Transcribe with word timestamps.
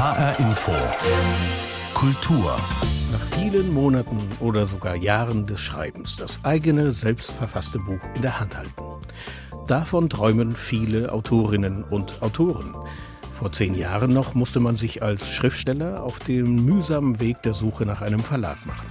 HR 0.00 0.40
Info. 0.40 0.72
Kultur. 1.92 2.58
Nach 3.12 3.38
vielen 3.38 3.70
Monaten 3.74 4.18
oder 4.40 4.64
sogar 4.64 4.96
Jahren 4.96 5.44
des 5.44 5.60
Schreibens 5.60 6.16
das 6.16 6.42
eigene 6.42 6.92
selbstverfasste 6.92 7.78
Buch 7.80 8.00
in 8.14 8.22
der 8.22 8.40
Hand 8.40 8.56
halten. 8.56 8.82
Davon 9.66 10.08
träumen 10.08 10.56
viele 10.56 11.12
Autorinnen 11.12 11.84
und 11.84 12.22
Autoren. 12.22 12.74
Vor 13.38 13.52
zehn 13.52 13.74
Jahren 13.74 14.14
noch 14.14 14.32
musste 14.32 14.58
man 14.58 14.78
sich 14.78 15.02
als 15.02 15.30
Schriftsteller 15.30 16.02
auf 16.02 16.18
dem 16.18 16.64
mühsamen 16.64 17.20
Weg 17.20 17.42
der 17.42 17.52
Suche 17.52 17.84
nach 17.84 18.00
einem 18.00 18.20
Verlag 18.20 18.64
machen. 18.64 18.86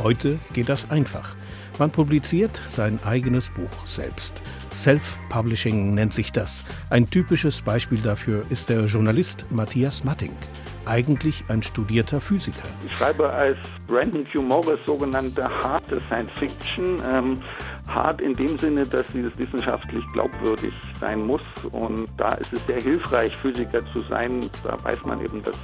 Heute 0.00 0.40
geht 0.54 0.68
das 0.68 0.90
einfach. 0.90 1.36
Man 1.78 1.92
publiziert 1.92 2.60
sein 2.68 2.98
eigenes 3.04 3.48
Buch 3.50 3.86
selbst. 3.86 4.42
Self-Publishing 4.72 5.94
nennt 5.94 6.12
sich 6.12 6.32
das. 6.32 6.64
Ein 6.90 7.08
typisches 7.08 7.62
Beispiel 7.62 8.00
dafür 8.00 8.44
ist 8.50 8.68
der 8.68 8.84
Journalist 8.86 9.46
Matthias 9.52 10.02
Matting. 10.02 10.32
Eigentlich 10.86 11.44
ein 11.48 11.62
studierter 11.62 12.20
Physiker. 12.20 12.66
Ich 12.84 12.92
schreibe 12.96 13.30
als 13.30 13.58
Brandon 13.86 14.26
Q. 14.26 14.42
Morris 14.42 14.80
sogenannte 14.86 15.48
harte 15.48 16.00
Science 16.08 16.32
Fiction. 16.38 17.00
Ähm, 17.08 17.34
hart 17.86 18.20
in 18.20 18.34
dem 18.34 18.58
Sinne, 18.58 18.84
dass 18.84 19.06
sie 19.08 19.24
wissenschaftlich 19.38 20.04
glaubwürdig 20.12 20.74
sein 20.98 21.26
muss. 21.26 21.42
Und 21.70 22.08
da 22.16 22.32
ist 22.32 22.52
es 22.52 22.66
sehr 22.66 22.80
hilfreich, 22.80 23.36
Physiker 23.36 23.82
zu 23.92 24.02
sein. 24.08 24.50
Da 24.64 24.76
weiß 24.82 25.04
man 25.04 25.20
eben, 25.20 25.44
dass 25.44 25.56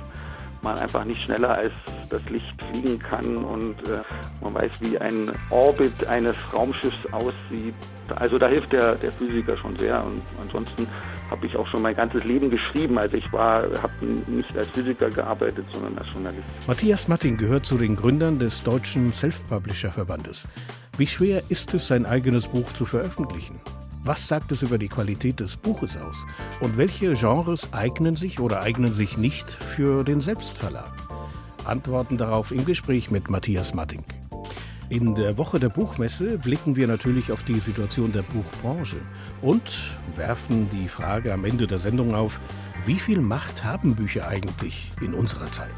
man 0.64 0.78
einfach 0.78 1.04
nicht 1.04 1.22
schneller 1.22 1.54
als 1.54 1.72
das 2.10 2.22
Licht 2.30 2.54
fliegen 2.72 2.98
kann 2.98 3.36
und 3.36 3.76
äh, 3.88 4.00
man 4.42 4.54
weiß, 4.54 4.72
wie 4.80 4.98
ein 4.98 5.30
Orbit 5.50 6.04
eines 6.06 6.34
Raumschiffs 6.52 6.96
aussieht. 7.12 7.74
Also 8.16 8.38
da 8.38 8.48
hilft 8.48 8.72
der, 8.72 8.96
der 8.96 9.12
Physiker 9.12 9.56
schon 9.56 9.76
sehr 9.78 10.02
und 10.04 10.22
ansonsten 10.42 10.88
habe 11.30 11.46
ich 11.46 11.56
auch 11.56 11.66
schon 11.68 11.82
mein 11.82 11.94
ganzes 11.94 12.24
Leben 12.24 12.50
geschrieben. 12.50 12.98
Also 12.98 13.16
ich 13.16 13.32
war, 13.32 13.62
habe 13.82 13.92
nicht 14.26 14.56
als 14.56 14.68
Physiker 14.70 15.10
gearbeitet, 15.10 15.64
sondern 15.72 15.96
als 15.98 16.08
Journalist. 16.12 16.44
Matthias 16.66 17.08
Matting 17.08 17.36
gehört 17.36 17.66
zu 17.66 17.78
den 17.78 17.94
Gründern 17.94 18.38
des 18.38 18.62
Deutschen 18.62 19.12
Self-Publisher-Verbandes. 19.12 20.46
Wie 20.96 21.06
schwer 21.06 21.42
ist 21.48 21.74
es, 21.74 21.88
sein 21.88 22.06
eigenes 22.06 22.48
Buch 22.48 22.72
zu 22.72 22.86
veröffentlichen? 22.86 23.60
Was 24.06 24.28
sagt 24.28 24.52
es 24.52 24.60
über 24.60 24.76
die 24.76 24.88
Qualität 24.88 25.40
des 25.40 25.56
Buches 25.56 25.96
aus? 25.96 26.26
Und 26.60 26.76
welche 26.76 27.14
Genres 27.14 27.72
eignen 27.72 28.16
sich 28.16 28.38
oder 28.38 28.60
eignen 28.60 28.92
sich 28.92 29.16
nicht 29.16 29.50
für 29.50 30.04
den 30.04 30.20
Selbstverlag? 30.20 30.92
Antworten 31.64 32.18
darauf 32.18 32.50
im 32.50 32.66
Gespräch 32.66 33.10
mit 33.10 33.30
Matthias 33.30 33.72
Matting. 33.72 34.04
In 34.90 35.14
der 35.14 35.38
Woche 35.38 35.58
der 35.58 35.70
Buchmesse 35.70 36.36
blicken 36.36 36.76
wir 36.76 36.86
natürlich 36.86 37.32
auf 37.32 37.44
die 37.44 37.58
Situation 37.58 38.12
der 38.12 38.24
Buchbranche 38.24 38.98
und 39.40 39.94
werfen 40.16 40.68
die 40.68 40.86
Frage 40.86 41.32
am 41.32 41.46
Ende 41.46 41.66
der 41.66 41.78
Sendung 41.78 42.14
auf, 42.14 42.38
wie 42.84 42.98
viel 42.98 43.22
Macht 43.22 43.64
haben 43.64 43.96
Bücher 43.96 44.28
eigentlich 44.28 44.92
in 45.00 45.14
unserer 45.14 45.50
Zeit? 45.50 45.70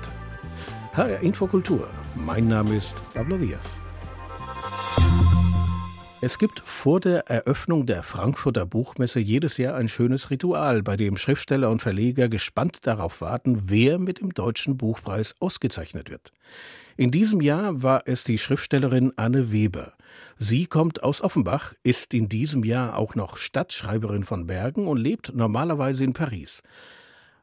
HR 0.94 1.20
Infokultur, 1.20 1.88
mein 2.16 2.48
Name 2.48 2.74
ist 2.74 3.00
Pablo 3.14 3.36
Diaz. 3.36 3.78
Es 6.22 6.38
gibt 6.38 6.60
vor 6.60 7.00
der 7.00 7.28
Eröffnung 7.28 7.84
der 7.84 8.02
Frankfurter 8.02 8.64
Buchmesse 8.64 9.20
jedes 9.20 9.58
Jahr 9.58 9.74
ein 9.74 9.90
schönes 9.90 10.30
Ritual, 10.30 10.82
bei 10.82 10.96
dem 10.96 11.18
Schriftsteller 11.18 11.70
und 11.70 11.82
Verleger 11.82 12.30
gespannt 12.30 12.86
darauf 12.86 13.20
warten, 13.20 13.64
wer 13.66 13.98
mit 13.98 14.20
dem 14.20 14.32
Deutschen 14.32 14.78
Buchpreis 14.78 15.34
ausgezeichnet 15.40 16.08
wird. 16.08 16.32
In 16.96 17.10
diesem 17.10 17.42
Jahr 17.42 17.82
war 17.82 18.04
es 18.06 18.24
die 18.24 18.38
Schriftstellerin 18.38 19.12
Anne 19.16 19.52
Weber. 19.52 19.92
Sie 20.38 20.64
kommt 20.64 21.02
aus 21.02 21.20
Offenbach, 21.20 21.74
ist 21.82 22.14
in 22.14 22.30
diesem 22.30 22.64
Jahr 22.64 22.96
auch 22.96 23.14
noch 23.14 23.36
Stadtschreiberin 23.36 24.24
von 24.24 24.46
Bergen 24.46 24.88
und 24.88 24.96
lebt 24.96 25.34
normalerweise 25.34 26.02
in 26.04 26.14
Paris. 26.14 26.62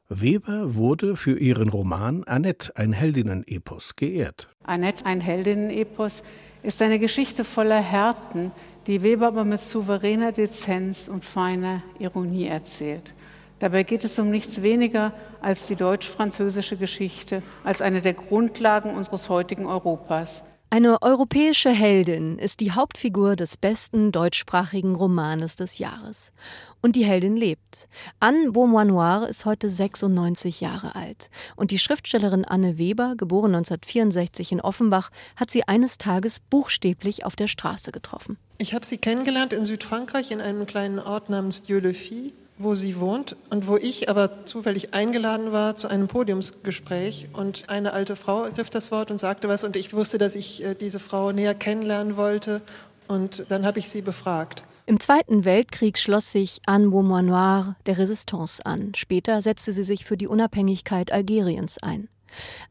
Weber 0.09 0.73
wurde 0.73 1.15
für 1.15 1.37
ihren 1.37 1.69
Roman 1.69 2.23
Annette, 2.23 2.75
ein 2.75 2.91
Heldinnen-Epos, 2.91 3.95
geehrt. 3.95 4.49
Annette, 4.63 5.05
ein 5.05 5.21
Heldinnen-Epos 5.21 6.23
ist 6.63 6.81
eine 6.81 6.97
Geschichte 6.97 7.43
voller 7.43 7.81
Härten, 7.81 8.51
die 8.87 9.03
Weber 9.03 9.27
aber 9.27 9.45
mit 9.45 9.59
souveräner 9.59 10.31
Dezenz 10.31 11.07
und 11.07 11.23
feiner 11.23 11.83
Ironie 11.99 12.47
erzählt. 12.47 13.13
Dabei 13.59 13.83
geht 13.83 14.03
es 14.03 14.17
um 14.19 14.29
nichts 14.29 14.63
weniger 14.63 15.13
als 15.41 15.67
die 15.67 15.75
deutsch-französische 15.75 16.75
Geschichte, 16.75 17.43
als 17.63 17.81
eine 17.81 18.01
der 18.01 18.13
Grundlagen 18.13 18.95
unseres 18.95 19.29
heutigen 19.29 19.65
Europas. 19.65 20.43
Eine 20.73 21.03
europäische 21.03 21.69
Heldin 21.69 22.39
ist 22.39 22.59
die 22.59 22.71
Hauptfigur 22.71 23.35
des 23.35 23.57
besten 23.57 24.11
deutschsprachigen 24.11 24.95
Romanes 24.95 25.55
des 25.55 25.77
Jahres. 25.77 26.33
Und 26.81 26.95
die 26.95 27.05
Heldin 27.05 27.37
lebt. 27.37 27.87
Anne 28.19 28.53
Beaumanoir 28.53 29.29
ist 29.29 29.45
heute 29.45 29.69
96 29.69 30.61
Jahre 30.61 30.95
alt. 30.95 31.29
Und 31.55 31.69
die 31.69 31.77
Schriftstellerin 31.77 32.43
Anne 32.43 32.79
Weber, 32.79 33.13
geboren 33.15 33.53
1964 33.53 34.51
in 34.51 34.61
Offenbach, 34.61 35.11
hat 35.35 35.51
sie 35.51 35.67
eines 35.67 35.99
Tages 35.99 36.39
buchstäblich 36.39 37.23
auf 37.23 37.35
der 37.35 37.45
Straße 37.45 37.91
getroffen. 37.91 38.39
Ich 38.57 38.73
habe 38.73 38.83
sie 38.83 38.97
kennengelernt 38.97 39.53
in 39.53 39.65
Südfrankreich 39.65 40.31
in 40.31 40.41
einem 40.41 40.65
kleinen 40.65 40.97
Ort 40.97 41.29
namens 41.29 41.61
Dieu-le-Fille 41.61 42.31
wo 42.63 42.75
sie 42.75 42.99
wohnt 42.99 43.35
und 43.49 43.67
wo 43.67 43.77
ich 43.77 44.09
aber 44.09 44.45
zufällig 44.45 44.93
eingeladen 44.93 45.51
war 45.51 45.75
zu 45.75 45.87
einem 45.87 46.07
Podiumsgespräch 46.07 47.29
und 47.33 47.69
eine 47.69 47.93
alte 47.93 48.15
Frau 48.15 48.43
ergriff 48.43 48.69
das 48.69 48.91
Wort 48.91 49.11
und 49.11 49.19
sagte 49.19 49.47
was 49.47 49.63
und 49.63 49.75
ich 49.75 49.93
wusste, 49.93 50.17
dass 50.17 50.35
ich 50.35 50.63
äh, 50.63 50.75
diese 50.75 50.99
Frau 50.99 51.31
näher 51.31 51.53
kennenlernen 51.53 52.17
wollte 52.17 52.61
und 53.07 53.51
dann 53.51 53.65
habe 53.65 53.79
ich 53.79 53.89
sie 53.89 54.01
befragt. 54.01 54.63
Im 54.85 54.99
Zweiten 54.99 55.45
Weltkrieg 55.45 55.97
schloss 55.97 56.31
sich 56.31 56.59
Anne 56.65 56.89
Beaumanoir 56.89 57.77
der 57.85 57.97
Resistance 57.97 58.65
an. 58.65 58.91
Später 58.95 59.41
setzte 59.41 59.71
sie 59.71 59.83
sich 59.83 60.03
für 60.03 60.17
die 60.17 60.27
Unabhängigkeit 60.27 61.11
Algeriens 61.11 61.77
ein. 61.81 62.09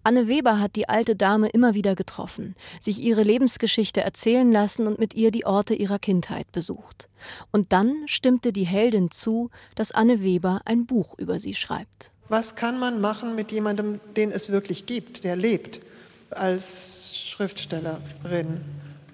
Anne 0.03 0.29
Weber 0.29 0.59
hat 0.61 0.77
die 0.77 0.89
alte 0.89 1.17
Dame 1.17 1.49
immer 1.49 1.75
wieder 1.75 1.95
getroffen, 1.95 2.55
sich 2.81 3.01
ihre 3.01 3.23
Lebensgeschichte 3.23 4.01
erzählen 4.01 4.51
lassen 4.51 4.87
und 4.87 4.99
mit 4.99 5.15
ihr 5.15 5.31
die 5.31 5.47
Orte 5.47 5.75
ihrer 5.75 5.99
Kindheit 5.99 6.51
besucht. 6.53 7.09
Und 7.51 7.73
dann 7.73 8.03
stimmte 8.07 8.53
die 8.53 8.65
Heldin 8.67 9.11
zu, 9.11 9.51
dass 9.75 9.93
Anne 9.93 10.23
Weber 10.23 10.61
ein 10.65 10.87
Buch 10.87 11.15
über 11.19 11.39
sie 11.39 11.55
schreibt. 11.55 12.13
Was 12.29 12.57
kann 12.57 12.79
man 12.79 13.01
machen 13.01 13.35
mit 13.35 13.53
jemandem, 13.53 14.01
den 14.17 14.31
es 14.31 14.51
wirklich 14.51 14.87
gibt, 14.87 15.25
der 15.25 15.37
lebt, 15.37 15.81
als 16.31 17.17
Schriftstellerin? 17.17 18.61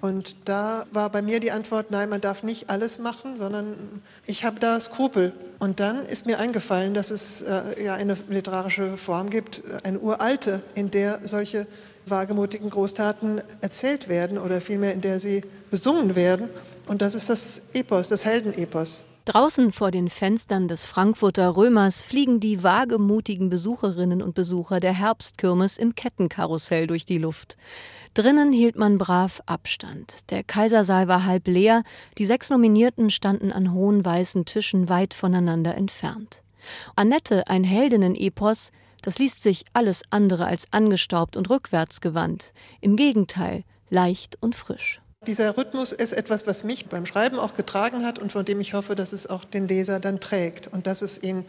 Und 0.01 0.37
da 0.45 0.85
war 0.93 1.11
bei 1.11 1.23
mir 1.23 1.41
die 1.41 1.51
Antwort, 1.51 1.91
nein, 1.91 2.09
man 2.09 2.21
darf 2.21 2.43
nicht 2.43 2.71
alles 2.71 2.99
machen, 2.99 3.37
sondern 3.37 4.03
ich 4.27 4.45
habe 4.45 4.61
da 4.61 4.79
Skrupel. 4.79 5.33
Und 5.59 5.81
dann 5.81 6.07
ist 6.07 6.27
mir 6.27 6.39
eingefallen, 6.39 6.95
dass 6.95 7.11
es 7.11 7.43
äh, 7.43 7.85
ja 7.85 7.95
eine 7.95 8.17
literarische 8.29 8.97
Form 8.97 9.29
gibt, 9.29 9.63
eine 9.83 9.99
uralte, 9.99 10.63
in 10.75 10.91
der 10.91 11.21
solche 11.25 11.67
wagemutigen 12.07 12.71
Großtaten 12.71 13.43
erzählt 13.61 14.09
werden 14.09 14.39
oder 14.39 14.61
vielmehr 14.61 14.93
in 14.93 15.01
der 15.01 15.21
sie 15.21 15.43
besungen 15.71 16.15
werden. 16.15 16.49
Und 16.87 17.03
das 17.03 17.15
ist 17.15 17.29
das 17.29 17.63
Epos, 17.75 18.09
das 18.09 18.25
Heldenepos. 18.25 19.05
Draußen 19.25 19.73
vor 19.73 19.91
den 19.91 20.09
Fenstern 20.09 20.69
des 20.69 20.87
Frankfurter 20.87 21.55
Römers 21.55 22.03
fliegen 22.03 22.41
die 22.41 22.63
wagemutigen 22.63 23.51
Besucherinnen 23.51 24.23
und 24.23 24.35
Besucher 24.35 24.81
der 24.81 24.95
Herbstkirmes 24.95 25.77
im 25.77 25.95
Kettenkarussell 25.95 26.87
durch 26.87 27.05
die 27.05 27.19
Luft. 27.19 27.59
Drinnen 28.15 28.53
hielt 28.53 28.77
man 28.77 28.99
brav 28.99 29.43
Abstand. 29.47 30.31
Der 30.31 30.43
Kaisersaal 30.43 31.09
war 31.09 31.25
halb 31.25 31.47
leer, 31.47 31.83
die 32.19 32.27
sechs 32.27 32.51
Nominierten 32.51 33.11
standen 33.11 33.53
an 33.53 33.73
hohen 33.73 34.05
weißen 34.05 34.45
Tischen 34.45 34.89
weit 34.89 35.15
voneinander 35.15 35.75
entfernt. 35.75 36.43
Annette, 36.97 37.47
ein 37.49 37.65
Heldinnen-Epos, 37.65 38.71
das 39.03 39.19
liest 39.19 39.43
sich 39.43 39.65
alles 39.73 40.03
andere 40.11 40.47
als 40.47 40.65
angestaubt 40.71 41.37
und 41.37 41.49
rückwärtsgewandt. 41.49 42.53
Im 42.81 42.97
Gegenteil, 42.97 43.65
leicht 43.91 44.37
und 44.41 44.55
frisch. 44.55 45.01
Dieser 45.27 45.57
Rhythmus 45.57 45.93
ist 45.93 46.13
etwas, 46.13 46.47
was 46.47 46.63
mich 46.63 46.87
beim 46.87 47.05
Schreiben 47.05 47.39
auch 47.39 47.55
getragen 47.55 48.05
hat 48.05 48.19
und 48.19 48.31
von 48.31 48.45
dem 48.45 48.61
ich 48.61 48.75
hoffe, 48.75 48.95
dass 48.95 49.13
es 49.13 49.27
auch 49.27 49.45
den 49.45 49.67
Leser 49.67 49.99
dann 49.99 50.21
trägt 50.21 50.69
und 50.69 50.87
dass 50.87 51.03
es 51.03 51.23
ihn, 51.23 51.45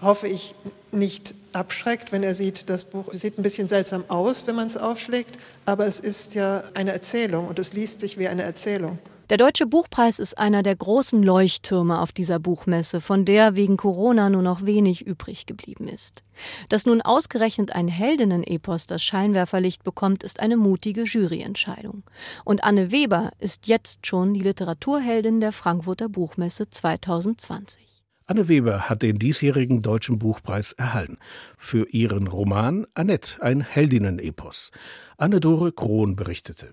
hoffe 0.00 0.28
ich, 0.28 0.54
nicht 0.92 1.34
abschreckt, 1.52 2.12
wenn 2.12 2.22
er 2.22 2.34
sieht, 2.34 2.68
das 2.68 2.84
Buch 2.84 3.12
sieht 3.12 3.38
ein 3.38 3.42
bisschen 3.42 3.68
seltsam 3.68 4.04
aus, 4.08 4.46
wenn 4.46 4.56
man 4.56 4.66
es 4.66 4.76
aufschlägt, 4.76 5.38
aber 5.64 5.86
es 5.86 6.00
ist 6.00 6.34
ja 6.34 6.62
eine 6.74 6.92
Erzählung 6.92 7.48
und 7.48 7.58
es 7.58 7.72
liest 7.72 8.00
sich 8.00 8.18
wie 8.18 8.28
eine 8.28 8.42
Erzählung. 8.42 8.98
Der 9.28 9.38
Deutsche 9.38 9.66
Buchpreis 9.66 10.20
ist 10.20 10.38
einer 10.38 10.62
der 10.62 10.76
großen 10.76 11.20
Leuchttürme 11.20 12.00
auf 12.00 12.12
dieser 12.12 12.38
Buchmesse, 12.38 13.00
von 13.00 13.24
der 13.24 13.56
wegen 13.56 13.76
Corona 13.76 14.30
nur 14.30 14.42
noch 14.42 14.64
wenig 14.64 15.04
übrig 15.04 15.46
geblieben 15.46 15.88
ist. 15.88 16.22
Dass 16.68 16.86
nun 16.86 17.02
ausgerechnet 17.02 17.72
ein 17.72 17.88
Heldinnen-Epos 17.88 18.86
das 18.86 19.02
Scheinwerferlicht 19.02 19.82
bekommt, 19.82 20.22
ist 20.22 20.38
eine 20.38 20.56
mutige 20.56 21.02
Juryentscheidung. 21.02 22.04
Und 22.44 22.62
Anne 22.62 22.92
Weber 22.92 23.32
ist 23.40 23.66
jetzt 23.66 24.06
schon 24.06 24.32
die 24.32 24.42
Literaturheldin 24.42 25.40
der 25.40 25.50
Frankfurter 25.50 26.08
Buchmesse 26.08 26.70
2020. 26.70 28.05
Anne 28.28 28.48
Weber 28.48 28.88
hat 28.88 29.02
den 29.02 29.20
diesjährigen 29.20 29.82
Deutschen 29.82 30.18
Buchpreis 30.18 30.72
erhalten 30.72 31.18
für 31.56 31.88
ihren 31.90 32.26
Roman 32.26 32.84
Annette, 32.94 33.40
ein 33.40 33.60
Heldinnen-Epos. 33.60 34.72
Anne-Dore 35.16 35.70
Krohn 35.70 36.16
berichtete. 36.16 36.72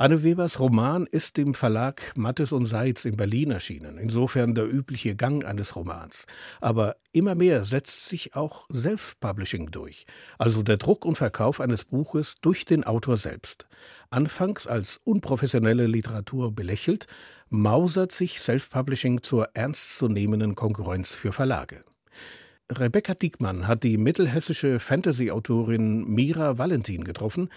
Anne 0.00 0.24
Webers 0.24 0.58
Roman 0.58 1.06
ist 1.06 1.38
im 1.38 1.52
Verlag 1.52 2.16
Mattes 2.16 2.52
und 2.52 2.64
Seitz 2.64 3.04
in 3.04 3.18
Berlin 3.18 3.50
erschienen, 3.50 3.98
insofern 3.98 4.54
der 4.54 4.64
übliche 4.64 5.14
Gang 5.14 5.44
eines 5.44 5.76
Romans. 5.76 6.24
Aber 6.62 6.96
immer 7.12 7.34
mehr 7.34 7.64
setzt 7.64 8.06
sich 8.06 8.34
auch 8.34 8.66
Self-Publishing 8.72 9.70
durch, 9.70 10.06
also 10.38 10.62
der 10.62 10.78
Druck 10.78 11.04
und 11.04 11.18
Verkauf 11.18 11.60
eines 11.60 11.84
Buches 11.84 12.36
durch 12.40 12.64
den 12.64 12.84
Autor 12.84 13.18
selbst. 13.18 13.66
Anfangs 14.08 14.66
als 14.66 15.02
unprofessionelle 15.04 15.86
Literatur 15.86 16.50
belächelt, 16.50 17.06
mausert 17.50 18.10
sich 18.10 18.40
Self-Publishing 18.40 19.22
zur 19.22 19.50
ernstzunehmenden 19.52 20.54
Konkurrenz 20.54 21.12
für 21.12 21.32
Verlage. 21.32 21.84
Rebecca 22.72 23.14
Diekmann 23.14 23.66
hat 23.66 23.82
die 23.82 23.98
mittelhessische 23.98 24.78
Fantasy-Autorin 24.78 26.04
Mira 26.04 26.56
Valentin 26.56 27.04
getroffen, 27.04 27.50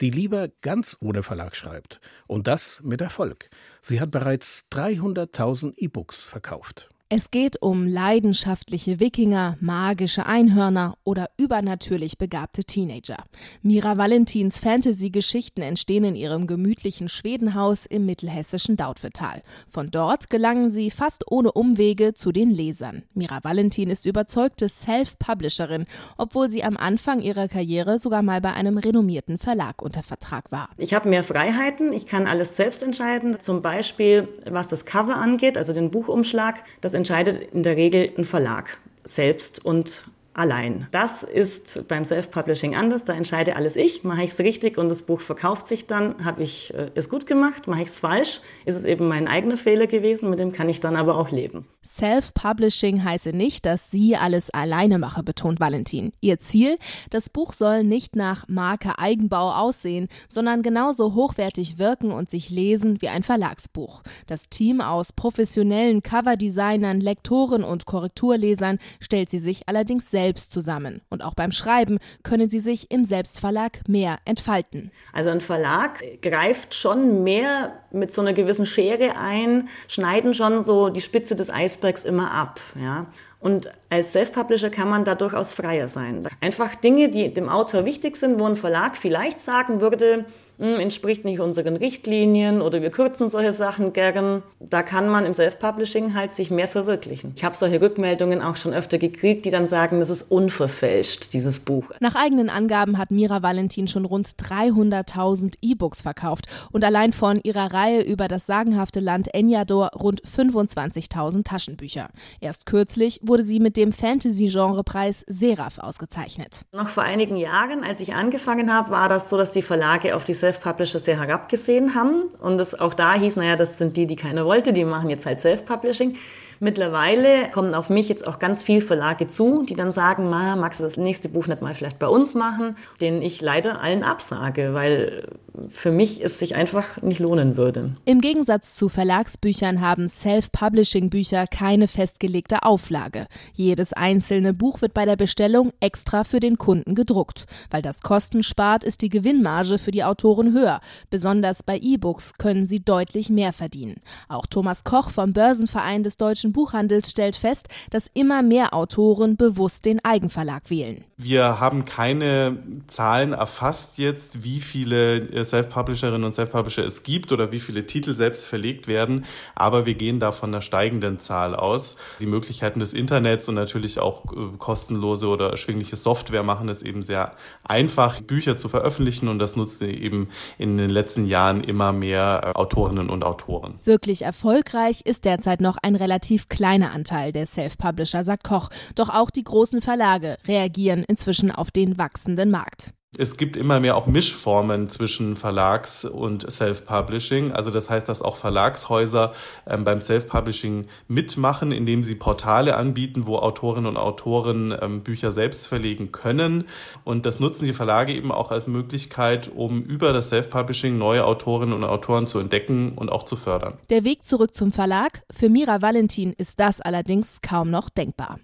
die 0.00 0.10
lieber 0.10 0.48
ganz 0.60 0.96
ohne 1.00 1.22
Verlag 1.22 1.56
schreibt. 1.56 2.00
Und 2.26 2.46
das 2.46 2.80
mit 2.82 3.00
Erfolg. 3.00 3.48
Sie 3.80 4.00
hat 4.00 4.10
bereits 4.10 4.66
300.000 4.70 5.74
E-Books 5.76 6.24
verkauft. 6.24 6.89
Es 7.12 7.32
geht 7.32 7.60
um 7.60 7.88
leidenschaftliche 7.88 9.00
Wikinger, 9.00 9.56
magische 9.60 10.26
Einhörner 10.26 10.96
oder 11.02 11.28
übernatürlich 11.38 12.18
begabte 12.18 12.62
Teenager. 12.62 13.24
Mira 13.62 13.98
Valentins 13.98 14.60
Fantasy-Geschichten 14.60 15.60
entstehen 15.60 16.04
in 16.04 16.14
ihrem 16.14 16.46
gemütlichen 16.46 17.08
Schwedenhaus 17.08 17.84
im 17.86 18.06
mittelhessischen 18.06 18.76
Dautphetal. 18.76 19.42
Von 19.68 19.90
dort 19.90 20.30
gelangen 20.30 20.70
sie 20.70 20.92
fast 20.92 21.24
ohne 21.28 21.50
Umwege 21.50 22.14
zu 22.14 22.30
den 22.30 22.50
Lesern. 22.50 23.02
Mira 23.12 23.42
Valentin 23.42 23.90
ist 23.90 24.06
überzeugte 24.06 24.68
Self-Publisherin, 24.68 25.86
obwohl 26.16 26.48
sie 26.48 26.62
am 26.62 26.76
Anfang 26.76 27.22
ihrer 27.22 27.48
Karriere 27.48 27.98
sogar 27.98 28.22
mal 28.22 28.40
bei 28.40 28.52
einem 28.52 28.78
renommierten 28.78 29.38
Verlag 29.38 29.82
unter 29.82 30.04
Vertrag 30.04 30.52
war. 30.52 30.68
Ich 30.76 30.94
habe 30.94 31.08
mehr 31.08 31.24
Freiheiten, 31.24 31.92
ich 31.92 32.06
kann 32.06 32.28
alles 32.28 32.54
selbst 32.54 32.84
entscheiden, 32.84 33.40
zum 33.40 33.62
Beispiel 33.62 34.28
was 34.48 34.68
das 34.68 34.84
Cover 34.84 35.16
angeht, 35.16 35.58
also 35.58 35.72
den 35.72 35.90
Buchumschlag. 35.90 36.62
Das 36.80 36.99
entscheidet 37.00 37.52
in 37.52 37.62
der 37.62 37.76
Regel 37.76 38.12
ein 38.16 38.24
Verlag 38.24 38.78
selbst 39.04 39.64
und 39.64 40.04
allein. 40.40 40.88
Das 40.90 41.22
ist 41.22 41.86
beim 41.86 42.04
Self-Publishing 42.04 42.74
anders. 42.74 43.04
Da 43.04 43.12
entscheide 43.12 43.56
alles 43.56 43.76
ich. 43.76 44.02
Mache 44.02 44.24
ich 44.24 44.30
es 44.30 44.38
richtig 44.40 44.78
und 44.78 44.88
das 44.88 45.02
Buch 45.02 45.20
verkauft 45.20 45.66
sich 45.66 45.86
dann, 45.86 46.24
habe 46.24 46.42
ich 46.42 46.74
äh, 46.74 46.90
es 46.94 47.08
gut 47.08 47.26
gemacht. 47.26 47.68
Mache 47.68 47.82
ich 47.82 47.88
es 47.88 47.96
falsch, 47.96 48.40
ist 48.64 48.76
es 48.76 48.84
eben 48.84 49.06
mein 49.06 49.28
eigener 49.28 49.56
Fehler 49.56 49.86
gewesen. 49.86 50.30
Mit 50.30 50.38
dem 50.38 50.52
kann 50.52 50.68
ich 50.68 50.80
dann 50.80 50.96
aber 50.96 51.16
auch 51.16 51.30
leben. 51.30 51.66
Self-Publishing 51.84 53.04
heiße 53.04 53.30
nicht, 53.30 53.66
dass 53.66 53.90
sie 53.90 54.16
alles 54.16 54.50
alleine 54.50 54.98
mache, 54.98 55.22
betont 55.22 55.60
Valentin. 55.60 56.12
Ihr 56.20 56.38
Ziel, 56.38 56.78
das 57.10 57.28
Buch 57.28 57.52
soll 57.52 57.84
nicht 57.84 58.16
nach 58.16 58.48
Marke 58.48 58.98
Eigenbau 58.98 59.52
aussehen, 59.52 60.08
sondern 60.28 60.62
genauso 60.62 61.14
hochwertig 61.14 61.78
wirken 61.78 62.12
und 62.12 62.30
sich 62.30 62.50
lesen 62.50 63.02
wie 63.02 63.08
ein 63.08 63.22
Verlagsbuch. 63.22 64.02
Das 64.26 64.48
Team 64.48 64.80
aus 64.80 65.12
professionellen 65.12 66.02
Coverdesignern, 66.02 67.00
Lektoren 67.00 67.64
und 67.64 67.86
Korrekturlesern 67.86 68.78
stellt 69.00 69.30
sie 69.30 69.38
sich 69.38 69.68
allerdings 69.68 70.10
selbst 70.10 70.29
selbst 70.30 70.52
zusammen. 70.52 71.00
Und 71.10 71.24
auch 71.24 71.34
beim 71.34 71.50
Schreiben 71.50 71.98
können 72.22 72.48
sie 72.48 72.60
sich 72.60 72.92
im 72.92 73.02
Selbstverlag 73.02 73.80
mehr 73.88 74.18
entfalten. 74.24 74.92
Also 75.12 75.30
ein 75.30 75.40
Verlag 75.40 76.04
greift 76.22 76.72
schon 76.72 77.24
mehr 77.24 77.72
mit 77.90 78.12
so 78.12 78.20
einer 78.20 78.32
gewissen 78.32 78.64
Schere 78.64 79.16
ein, 79.16 79.68
schneiden 79.88 80.32
schon 80.32 80.60
so 80.60 80.88
die 80.88 81.00
Spitze 81.00 81.34
des 81.34 81.50
Eisbergs 81.50 82.04
immer 82.04 82.30
ab. 82.30 82.60
Ja. 82.80 83.06
Und 83.40 83.72
als 83.88 84.12
Self-Publisher 84.12 84.70
kann 84.70 84.88
man 84.88 85.04
da 85.04 85.16
durchaus 85.16 85.52
freier 85.52 85.88
sein. 85.88 86.28
Einfach 86.40 86.76
Dinge, 86.76 87.08
die 87.08 87.34
dem 87.34 87.48
Autor 87.48 87.84
wichtig 87.84 88.16
sind, 88.16 88.38
wo 88.38 88.46
ein 88.46 88.56
Verlag 88.56 88.96
vielleicht 88.96 89.40
sagen 89.40 89.80
würde, 89.80 90.26
entspricht 90.60 91.24
nicht 91.24 91.40
unseren 91.40 91.76
Richtlinien 91.76 92.60
oder 92.60 92.82
wir 92.82 92.90
kürzen 92.90 93.28
solche 93.28 93.52
Sachen 93.52 93.92
gern. 93.92 94.42
Da 94.58 94.82
kann 94.82 95.08
man 95.08 95.24
im 95.24 95.34
Self-Publishing 95.34 96.14
halt 96.14 96.32
sich 96.32 96.50
mehr 96.50 96.68
verwirklichen. 96.68 97.32
Ich 97.34 97.44
habe 97.44 97.56
solche 97.56 97.80
Rückmeldungen 97.80 98.42
auch 98.42 98.56
schon 98.56 98.74
öfter 98.74 98.98
gekriegt, 98.98 99.46
die 99.46 99.50
dann 99.50 99.66
sagen, 99.66 100.00
das 100.00 100.10
ist 100.10 100.30
unverfälscht, 100.30 101.32
dieses 101.32 101.60
Buch. 101.60 101.84
Nach 102.00 102.14
eigenen 102.14 102.50
Angaben 102.50 102.98
hat 102.98 103.10
Mira 103.10 103.42
Valentin 103.42 103.88
schon 103.88 104.04
rund 104.04 104.32
300.000 104.38 105.54
E-Books 105.62 106.02
verkauft 106.02 106.46
und 106.72 106.84
allein 106.84 107.12
von 107.12 107.40
ihrer 107.42 107.72
Reihe 107.72 108.02
über 108.02 108.28
das 108.28 108.46
sagenhafte 108.46 109.00
Land 109.00 109.32
Enyador 109.34 109.90
rund 109.94 110.22
25.000 110.22 111.44
Taschenbücher. 111.44 112.10
Erst 112.40 112.66
kürzlich 112.66 113.20
wurde 113.22 113.42
sie 113.42 113.60
mit 113.60 113.76
dem 113.76 113.92
Fantasy-Genre-Preis 113.92 115.24
Seraph 115.26 115.78
ausgezeichnet. 115.78 116.66
Noch 116.72 116.88
vor 116.88 117.02
einigen 117.02 117.36
Jahren, 117.36 117.84
als 117.84 118.00
ich 118.00 118.14
angefangen 118.14 118.72
habe, 118.72 118.90
war 118.90 119.08
das 119.08 119.30
so, 119.30 119.36
dass 119.36 119.52
die 119.52 119.62
Verlage 119.62 120.14
auf 120.16 120.24
die 120.24 120.34
Self-Publisher 120.50 120.98
sehr 120.98 121.20
herabgesehen 121.20 121.94
haben. 121.94 122.24
Und 122.40 122.60
es 122.60 122.78
auch 122.78 122.94
da 122.94 123.14
hieß, 123.14 123.36
naja, 123.36 123.56
das 123.56 123.78
sind 123.78 123.96
die, 123.96 124.06
die 124.06 124.16
keiner 124.16 124.44
wollte, 124.44 124.72
die 124.72 124.84
machen 124.84 125.10
jetzt 125.10 125.26
halt 125.26 125.40
Self-Publishing. 125.40 126.16
Mittlerweile 126.62 127.50
kommen 127.52 127.74
auf 127.74 127.88
mich 127.88 128.10
jetzt 128.10 128.26
auch 128.26 128.38
ganz 128.38 128.62
viele 128.62 128.82
Verlage 128.82 129.26
zu, 129.26 129.64
die 129.64 129.74
dann 129.74 129.92
sagen, 129.92 130.28
Ma, 130.28 130.56
magst 130.56 130.78
du 130.78 130.84
das 130.84 130.98
nächste 130.98 131.30
Buch 131.30 131.46
nicht 131.46 131.62
mal 131.62 131.74
vielleicht 131.74 131.98
bei 131.98 132.06
uns 132.06 132.34
machen? 132.34 132.76
Den 133.00 133.22
ich 133.22 133.40
leider 133.40 133.80
allen 133.80 134.04
absage, 134.04 134.74
weil 134.74 135.26
für 135.68 135.90
mich 135.90 136.22
es 136.22 136.38
sich 136.38 136.54
einfach 136.54 137.00
nicht 137.02 137.18
lohnen 137.18 137.56
würde. 137.56 137.96
Im 138.04 138.20
Gegensatz 138.20 138.76
zu 138.76 138.88
Verlagsbüchern 138.88 139.80
haben 139.80 140.06
Self-Publishing-Bücher 140.08 141.46
keine 141.46 141.88
festgelegte 141.88 142.62
Auflage. 142.62 143.26
Jedes 143.54 143.92
einzelne 143.92 144.54
Buch 144.54 144.80
wird 144.80 144.94
bei 144.94 145.04
der 145.04 145.16
Bestellung 145.16 145.72
extra 145.80 146.24
für 146.24 146.40
den 146.40 146.58
Kunden 146.58 146.94
gedruckt. 146.94 147.46
Weil 147.70 147.82
das 147.82 148.00
Kosten 148.00 148.42
spart, 148.42 148.84
ist 148.84 149.02
die 149.02 149.08
Gewinnmarge 149.08 149.78
für 149.78 149.90
die 149.90 150.04
Autoren 150.04 150.52
höher. 150.52 150.80
Besonders 151.08 151.62
bei 151.62 151.78
E-Books 151.78 152.34
können 152.34 152.66
sie 152.66 152.80
deutlich 152.80 153.30
mehr 153.30 153.52
verdienen. 153.52 153.96
Auch 154.28 154.46
Thomas 154.46 154.84
Koch 154.84 155.10
vom 155.10 155.32
Börsenverein 155.32 156.02
des 156.02 156.16
deutschen 156.16 156.49
deutschen 156.50 156.52
Buchhandels 156.52 157.10
stellt 157.10 157.36
fest, 157.36 157.68
dass 157.90 158.10
immer 158.14 158.42
mehr 158.42 158.74
Autoren 158.74 159.36
bewusst 159.36 159.84
den 159.84 160.04
Eigenverlag 160.04 160.70
wählen. 160.70 161.04
Wir 161.16 161.60
haben 161.60 161.84
keine 161.84 162.58
Zahlen 162.86 163.32
erfasst 163.32 163.98
jetzt, 163.98 164.42
wie 164.42 164.60
viele 164.60 165.18
äh, 165.18 165.44
Self-Publisherinnen 165.44 166.24
und 166.24 166.34
Self-Publisher 166.34 166.84
es 166.84 167.02
gibt 167.02 167.32
oder 167.32 167.52
wie 167.52 167.60
viele 167.60 167.86
Titel 167.86 168.14
selbst 168.14 168.46
verlegt 168.46 168.88
werden, 168.88 169.24
aber 169.54 169.86
wir 169.86 169.94
gehen 169.94 170.20
da 170.20 170.32
von 170.32 170.50
einer 170.50 170.62
steigenden 170.62 171.18
Zahl 171.18 171.54
aus. 171.54 171.96
Die 172.20 172.26
Möglichkeiten 172.26 172.80
des 172.80 172.94
Internets 172.94 173.48
und 173.48 173.54
natürlich 173.54 173.98
auch 173.98 174.24
äh, 174.32 174.56
kostenlose 174.58 175.28
oder 175.28 175.50
erschwingliche 175.50 175.96
Software 175.96 176.42
machen 176.42 176.68
es 176.68 176.82
eben 176.82 177.02
sehr 177.02 177.32
einfach, 177.64 178.20
Bücher 178.20 178.56
zu 178.56 178.68
veröffentlichen 178.68 179.28
und 179.28 179.38
das 179.38 179.56
nutzen 179.56 179.90
eben 179.90 180.28
in 180.58 180.76
den 180.76 180.90
letzten 180.90 181.26
Jahren 181.26 181.62
immer 181.62 181.92
mehr 181.92 182.40
äh, 182.42 182.58
Autorinnen 182.58 183.10
und 183.10 183.24
Autoren. 183.24 183.78
Wirklich 183.84 184.22
erfolgreich 184.22 185.02
ist 185.04 185.24
derzeit 185.24 185.60
noch 185.60 185.76
ein 185.82 185.96
relativ 185.96 186.39
relativ 186.40 186.48
kleiner 186.48 186.92
Anteil 186.92 187.32
der 187.32 187.46
Self-Publisher, 187.46 188.24
sagt 188.24 188.44
Koch. 188.44 188.70
Doch 188.94 189.08
auch 189.08 189.30
die 189.30 189.44
großen 189.44 189.80
Verlage 189.80 190.36
reagieren 190.46 191.04
inzwischen 191.06 191.50
auf 191.50 191.70
den 191.70 191.98
wachsenden 191.98 192.50
Markt. 192.50 192.92
Es 193.18 193.36
gibt 193.36 193.56
immer 193.56 193.80
mehr 193.80 193.96
auch 193.96 194.06
Mischformen 194.06 194.88
zwischen 194.88 195.34
Verlags- 195.34 196.04
und 196.04 196.48
Self-Publishing. 196.48 197.50
Also 197.50 197.72
das 197.72 197.90
heißt, 197.90 198.08
dass 198.08 198.22
auch 198.22 198.36
Verlagshäuser 198.36 199.32
ähm, 199.66 199.82
beim 199.82 200.00
Self-Publishing 200.00 200.86
mitmachen, 201.08 201.72
indem 201.72 202.04
sie 202.04 202.14
Portale 202.14 202.76
anbieten, 202.76 203.26
wo 203.26 203.36
Autorinnen 203.38 203.86
und 203.86 203.96
Autoren 203.96 204.72
ähm, 204.80 205.02
Bücher 205.02 205.32
selbst 205.32 205.66
verlegen 205.66 206.12
können. 206.12 206.68
Und 207.02 207.26
das 207.26 207.40
nutzen 207.40 207.64
die 207.64 207.72
Verlage 207.72 208.14
eben 208.14 208.30
auch 208.30 208.52
als 208.52 208.68
Möglichkeit, 208.68 209.50
um 209.52 209.82
über 209.82 210.12
das 210.12 210.28
Self-Publishing 210.28 210.96
neue 210.96 211.24
Autorinnen 211.24 211.74
und 211.74 211.82
Autoren 211.82 212.28
zu 212.28 212.38
entdecken 212.38 212.92
und 212.92 213.10
auch 213.10 213.24
zu 213.24 213.34
fördern. 213.34 213.76
Der 213.90 214.04
Weg 214.04 214.24
zurück 214.24 214.54
zum 214.54 214.70
Verlag? 214.70 215.24
Für 215.32 215.48
Mira 215.48 215.82
Valentin 215.82 216.32
ist 216.32 216.60
das 216.60 216.80
allerdings 216.80 217.40
kaum 217.42 217.70
noch 217.70 217.90
denkbar. 217.90 218.38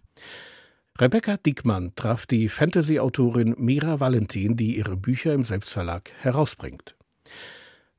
Rebecca 0.99 1.37
Dickmann 1.37 1.93
traf 1.95 2.25
die 2.25 2.49
Fantasy-Autorin 2.49 3.55
Mira 3.59 4.01
Valentin, 4.01 4.57
die 4.57 4.79
ihre 4.79 4.97
Bücher 4.97 5.35
im 5.35 5.45
Selbstverlag 5.45 6.11
herausbringt. 6.21 6.97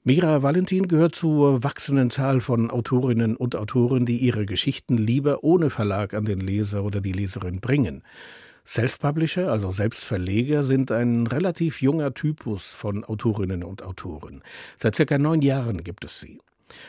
Mira 0.03 0.41
Valentin 0.41 0.87
gehört 0.87 1.13
zur 1.13 1.63
wachsenden 1.63 2.09
Zahl 2.09 2.41
von 2.41 2.71
Autorinnen 2.71 3.35
und 3.35 3.55
Autoren, 3.55 4.07
die 4.07 4.17
ihre 4.17 4.47
Geschichten 4.47 4.97
lieber 4.97 5.43
ohne 5.43 5.69
Verlag 5.69 6.15
an 6.15 6.25
den 6.25 6.39
Leser 6.39 6.83
oder 6.83 6.99
die 6.99 7.11
Leserin 7.11 7.59
bringen. 7.59 8.01
Self-Publisher, 8.65 9.51
also 9.51 9.69
Selbstverleger, 9.69 10.63
sind 10.63 10.91
ein 10.91 11.27
relativ 11.27 11.83
junger 11.83 12.15
Typus 12.15 12.71
von 12.71 13.03
Autorinnen 13.03 13.63
und 13.63 13.83
Autoren. 13.83 14.41
Seit 14.75 14.95
circa 14.95 15.19
neun 15.19 15.43
Jahren 15.43 15.83
gibt 15.83 16.03
es 16.03 16.19
sie. 16.19 16.39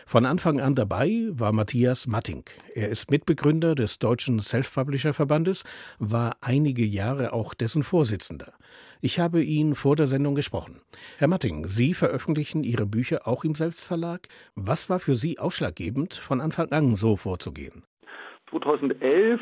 Von 0.06 0.26
Anfang 0.26 0.60
an 0.60 0.74
dabei 0.74 1.28
war 1.30 1.52
Matthias 1.52 2.06
Matting. 2.06 2.44
Er 2.74 2.88
ist 2.88 3.10
Mitbegründer 3.10 3.74
des 3.74 3.98
Deutschen 3.98 4.40
Self-Publisher-Verbandes, 4.40 5.64
war 5.98 6.36
einige 6.40 6.84
Jahre 6.84 7.32
auch 7.32 7.54
dessen 7.54 7.82
Vorsitzender. 7.82 8.52
Ich 9.00 9.20
habe 9.20 9.42
ihn 9.42 9.74
vor 9.74 9.94
der 9.94 10.06
Sendung 10.06 10.34
gesprochen. 10.34 10.80
Herr 11.18 11.28
Matting, 11.28 11.66
Sie 11.66 11.94
veröffentlichen 11.94 12.64
Ihre 12.64 12.86
Bücher 12.86 13.28
auch 13.28 13.44
im 13.44 13.54
Selbstverlag. 13.54 14.28
Was 14.54 14.90
war 14.90 14.98
für 14.98 15.14
Sie 15.14 15.38
ausschlaggebend, 15.38 16.14
von 16.14 16.40
Anfang 16.40 16.72
an 16.72 16.94
so 16.94 17.16
vorzugehen? 17.16 17.84
2011 18.50 19.40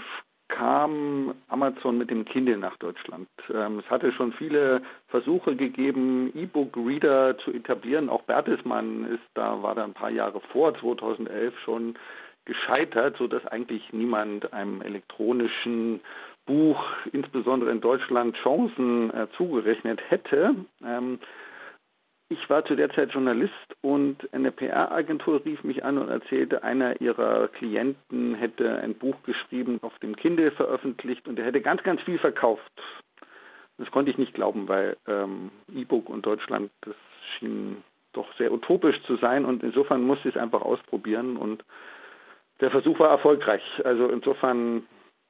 kam 0.49 1.35
Amazon 1.49 1.99
mit 1.99 2.11
dem 2.11 2.25
Kindle 2.25 2.57
nach 2.57 2.77
Deutschland. 2.77 3.29
Ähm, 3.53 3.81
es 3.81 3.91
hatte 3.91 4.13
schon 4.13 4.33
viele 4.33 4.83
Versuche 5.09 5.57
gegeben, 5.57 6.31
E-Book-Reader 6.35 7.39
zu 7.39 7.53
etablieren. 7.53 8.09
Auch 8.09 8.23
Bertelsmann 8.23 9.07
ist 9.07 9.25
da, 9.35 9.63
war 9.63 9.75
da 9.75 9.85
ein 9.85 9.95
paar 9.95 10.11
Jahre 10.11 10.41
vor 10.53 10.75
2011 10.75 11.59
schon 11.61 11.99
gescheitert, 12.45 13.17
sodass 13.17 13.45
eigentlich 13.47 13.93
niemand 13.93 14.53
einem 14.53 14.81
elektronischen 14.83 16.01
Buch, 16.47 16.81
insbesondere 17.13 17.73
in 17.73 17.81
Deutschland, 17.81 18.37
Chancen 18.37 19.13
äh, 19.13 19.27
zugerechnet 19.37 20.01
hätte. 20.09 20.55
Ähm, 20.85 21.19
ich 22.29 22.51
war 22.51 22.65
zu 22.65 22.75
der 22.75 22.91
Zeit 22.91 23.13
Journalist 23.13 23.53
und 23.83 24.29
eine 24.33 24.51
PR-Agentur 24.51 25.45
rief 25.45 25.63
mich 25.63 25.85
an 25.85 25.99
und 25.99 26.09
erzählte, 26.09 26.65
einer 26.65 27.01
ihrer 27.01 27.49
Klienten 27.49 28.35
hätte 28.35 28.79
ein 28.79 28.95
Buch 28.95 29.17
geschrieben, 29.25 29.79
auf 29.83 29.97
dem 30.01 30.17
Kindle 30.17 30.51
veröffentlicht 30.51 31.29
und 31.29 31.39
er 31.39 31.45
hätte 31.45 31.61
ganz, 31.61 31.83
ganz 31.85 32.03
viel 32.03 32.19
verkauft. 32.19 32.73
Das 33.79 33.91
konnte 33.91 34.11
ich 34.11 34.19
nicht 34.19 34.35
glauben, 34.35 34.69
weil 34.69 34.97
ähm, 35.07 35.51
E-Book 35.73 36.09
und 36.09 36.27
Deutschland, 36.27 36.71
das 36.81 36.97
schien 37.39 37.77
doch 38.13 38.27
sehr 38.39 38.53
utopisch 38.53 39.01
zu 39.03 39.17
sein 39.17 39.45
und 39.45 39.63
insofern 39.63 40.03
musste 40.03 40.29
ich 40.29 40.35
es 40.35 40.41
einfach 40.41 40.63
ausprobieren 40.63 41.37
und 41.37 41.63
der 42.61 42.71
Versuch 42.71 42.99
war 42.99 43.11
erfolgreich. 43.11 43.63
Also 43.85 44.09
insofern, 44.09 44.85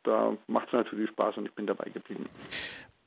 da 0.04 0.36
macht 0.46 0.68
es 0.68 0.72
natürlich 0.72 1.10
Spaß 1.10 1.36
und 1.38 1.46
ich 1.46 1.52
bin 1.52 1.66
dabei 1.66 1.90
geblieben. 1.90 2.26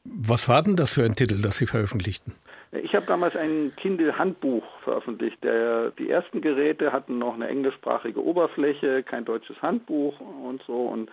Was 0.04 0.48
war 0.50 0.62
denn 0.62 0.76
das 0.76 0.94
für 0.94 1.04
ein 1.04 1.16
Titel, 1.16 1.42
das 1.42 1.58
Sie 1.58 1.66
veröffentlichten? 1.66 2.36
Ich 2.72 2.94
habe 2.96 3.06
damals 3.08 3.36
ein 3.36 3.74
Kindle-Handbuch 3.78 4.64
veröffentlicht. 4.84 5.44
Der, 5.44 5.90
die 5.92 6.10
ersten 6.10 6.42
Geräte 6.42 6.92
hatten 6.92 7.18
noch 7.18 7.34
eine 7.34 7.48
englischsprachige 7.48 8.24
Oberfläche, 8.24 9.02
kein 9.02 9.26
deutsches 9.26 9.60
Handbuch 9.62 10.20
und 10.20 10.62
so. 10.68 10.86
Und 10.86 11.10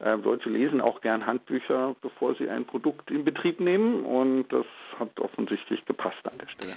äh, 0.00 0.18
Deutsche 0.18 0.50
lesen 0.50 0.80
auch 0.80 1.00
gern 1.00 1.24
Handbücher, 1.24 1.94
bevor 2.02 2.34
sie 2.34 2.48
ein 2.48 2.64
Produkt 2.64 3.10
in 3.12 3.24
Betrieb 3.24 3.60
nehmen. 3.60 4.04
Und 4.04 4.48
das 4.48 4.66
hat 4.98 5.20
offensichtlich 5.20 5.84
gepasst 5.84 6.18
an 6.24 6.38
der 6.38 6.48
Stelle. 6.48 6.72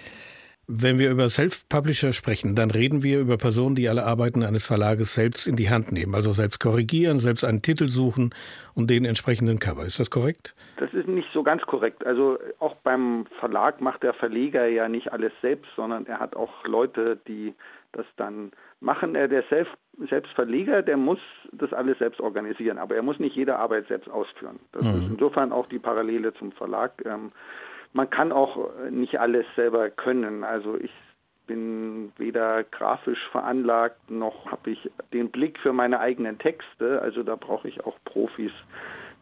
Wenn 0.72 1.00
wir 1.00 1.10
über 1.10 1.28
Self-Publisher 1.28 2.14
sprechen, 2.14 2.54
dann 2.54 2.70
reden 2.70 3.02
wir 3.02 3.20
über 3.20 3.38
Personen, 3.38 3.74
die 3.74 3.90
alle 3.90 4.06
Arbeiten 4.06 4.44
eines 4.44 4.68
Verlages 4.68 5.16
selbst 5.16 5.48
in 5.48 5.56
die 5.56 5.72
Hand 5.72 5.92
nehmen, 5.92 6.14
also 6.14 6.32
selbst 6.32 6.60
korrigieren, 6.60 7.18
selbst 7.18 7.44
einen 7.44 7.64
Titel 7.64 7.88
suchen 7.88 8.36
und 8.76 8.88
den 8.88 9.04
entsprechenden 9.04 9.58
Cover. 9.58 9.84
Ist 9.84 10.00
das 10.00 10.12
korrekt? 10.12 10.54
Das 10.78 10.94
ist 10.94 11.08
nicht 11.08 11.28
so 11.34 11.42
ganz 11.42 11.64
korrekt. 11.64 12.06
Also 12.06 12.38
auch 12.60 12.76
beim 12.84 13.26
Verlag 13.40 13.82
macht 13.82 14.04
der 14.04 14.14
Verleger 14.14 14.68
ja 14.68 14.88
nicht 14.88 15.12
alles 15.12 15.32
selbst, 15.42 15.72
sondern 15.76 16.06
er 16.06 16.20
hat 16.20 16.36
auch 16.36 16.64
Leute, 16.66 17.18
die 17.28 17.56
das 17.92 18.06
dann 18.18 18.52
machen. 18.80 19.16
Der 19.16 19.44
selbst, 19.50 19.74
selbst 20.08 20.32
Verleger, 20.34 20.84
der 20.84 20.98
muss 20.98 21.20
das 21.52 21.74
alles 21.74 21.98
selbst 21.98 22.22
organisieren, 22.22 22.78
aber 22.78 22.96
er 22.96 23.02
muss 23.02 23.18
nicht 23.18 23.36
jede 23.36 23.56
Arbeit 23.56 23.88
selbst 23.88 24.08
ausführen. 24.08 24.60
Das 24.74 24.84
mhm. 24.84 25.02
ist 25.02 25.10
insofern 25.14 25.52
auch 25.52 25.66
die 25.66 25.80
Parallele 25.80 26.32
zum 26.36 26.52
Verlag. 26.52 26.92
Ähm, 27.06 27.32
man 27.94 28.10
kann 28.10 28.32
auch 28.32 28.70
nicht 28.90 29.20
alles 29.20 29.46
selber 29.56 29.90
können. 29.90 30.44
Also 30.44 30.78
ich 30.78 30.92
bin 31.48 32.12
weder 32.18 32.64
grafisch 32.64 33.28
veranlagt, 33.32 34.12
noch 34.12 34.52
habe 34.52 34.70
ich 34.70 34.92
den 35.12 35.32
Blick 35.32 35.58
für 35.58 35.74
meine 35.74 36.00
eigenen 36.00 36.38
Texte. 36.38 37.02
Also 37.02 37.24
da 37.24 37.36
brauche 37.36 37.68
ich 37.68 37.84
auch 37.86 37.98
Profis, 38.06 38.52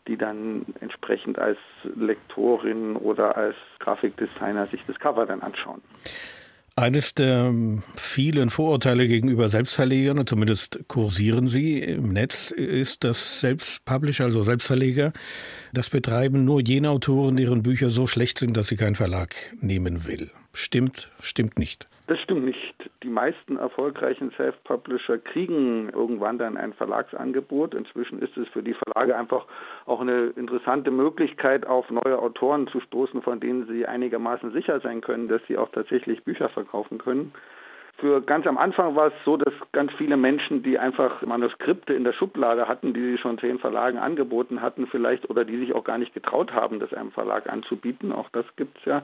die 0.07 0.17
dann 0.17 0.65
entsprechend 0.81 1.39
als 1.39 1.57
Lektorin 1.95 2.97
oder 2.97 3.37
als 3.37 3.55
Grafikdesigner 3.79 4.67
sich 4.67 4.85
das 4.85 4.99
Cover 4.99 5.25
dann 5.25 5.41
anschauen. 5.41 5.81
Eines 6.79 7.15
der 7.15 7.55
vielen 7.95 8.51
Vorurteile 8.51 9.07
gegenüber 9.07 9.49
Selbstverlegern, 9.49 10.27
zumindest 10.27 10.81
kursieren 10.87 11.47
sie 11.47 11.79
im 11.79 12.13
Netz, 12.13 12.51
ist, 12.51 13.03
dass 13.03 13.41
Selbstpublisher, 13.41 14.25
also 14.25 14.43
Selbstverleger, 14.43 15.11
das 15.73 15.89
betreiben 15.89 16.45
nur 16.45 16.61
jene 16.61 16.91
Autoren, 16.91 17.35
deren 17.35 17.63
Bücher 17.63 17.89
so 17.89 18.05
schlecht 18.05 18.37
sind, 18.37 18.55
dass 18.55 18.67
sie 18.67 18.75
keinen 18.75 18.93
Verlag 18.93 19.33
nehmen 19.59 20.05
will. 20.05 20.29
Stimmt, 20.53 21.09
stimmt 21.19 21.57
nicht. 21.57 21.87
Das 22.07 22.19
stimmt 22.21 22.45
nicht. 22.45 22.89
Die 23.03 23.09
meisten 23.09 23.57
erfolgreichen 23.57 24.31
Self-Publisher 24.31 25.17
kriegen 25.17 25.89
irgendwann 25.89 26.37
dann 26.37 26.55
ein 26.55 26.71
Verlagsangebot. 26.71 27.75
Inzwischen 27.75 28.19
ist 28.19 28.37
es 28.37 28.47
für 28.47 28.63
die 28.63 28.73
Verlage 28.73 29.17
einfach 29.17 29.45
auch 29.85 29.99
eine 29.99 30.27
interessante 30.37 30.89
Möglichkeit, 30.89 31.67
auf 31.67 31.91
neue 31.91 32.17
Autoren 32.17 32.67
zu 32.67 32.79
stoßen, 32.79 33.21
von 33.21 33.41
denen 33.41 33.67
sie 33.67 33.85
einigermaßen 33.85 34.53
sicher 34.53 34.79
sein 34.79 35.01
können, 35.01 35.27
dass 35.27 35.41
sie 35.47 35.57
auch 35.57 35.69
tatsächlich 35.69 36.23
Bücher 36.23 36.47
verkaufen 36.47 36.97
können. 36.97 37.33
Für 37.97 38.21
ganz 38.21 38.47
am 38.47 38.57
Anfang 38.57 38.95
war 38.95 39.07
es 39.07 39.13
so, 39.25 39.35
dass 39.35 39.53
ganz 39.73 39.91
viele 39.93 40.15
Menschen, 40.15 40.63
die 40.63 40.79
einfach 40.79 41.23
Manuskripte 41.23 41.93
in 41.93 42.05
der 42.05 42.13
Schublade 42.13 42.69
hatten, 42.69 42.93
die 42.93 43.01
sie 43.01 43.17
schon 43.17 43.39
zehn 43.39 43.59
Verlagen 43.59 43.97
angeboten 43.97 44.61
hatten 44.61 44.87
vielleicht 44.87 45.29
oder 45.29 45.43
die 45.43 45.57
sich 45.57 45.73
auch 45.73 45.83
gar 45.83 45.97
nicht 45.97 46.13
getraut 46.13 46.53
haben, 46.53 46.79
das 46.79 46.93
einem 46.93 47.11
Verlag 47.11 47.49
anzubieten, 47.49 48.13
auch 48.13 48.29
das 48.29 48.45
gibt 48.55 48.77
es 48.77 48.85
ja, 48.85 49.01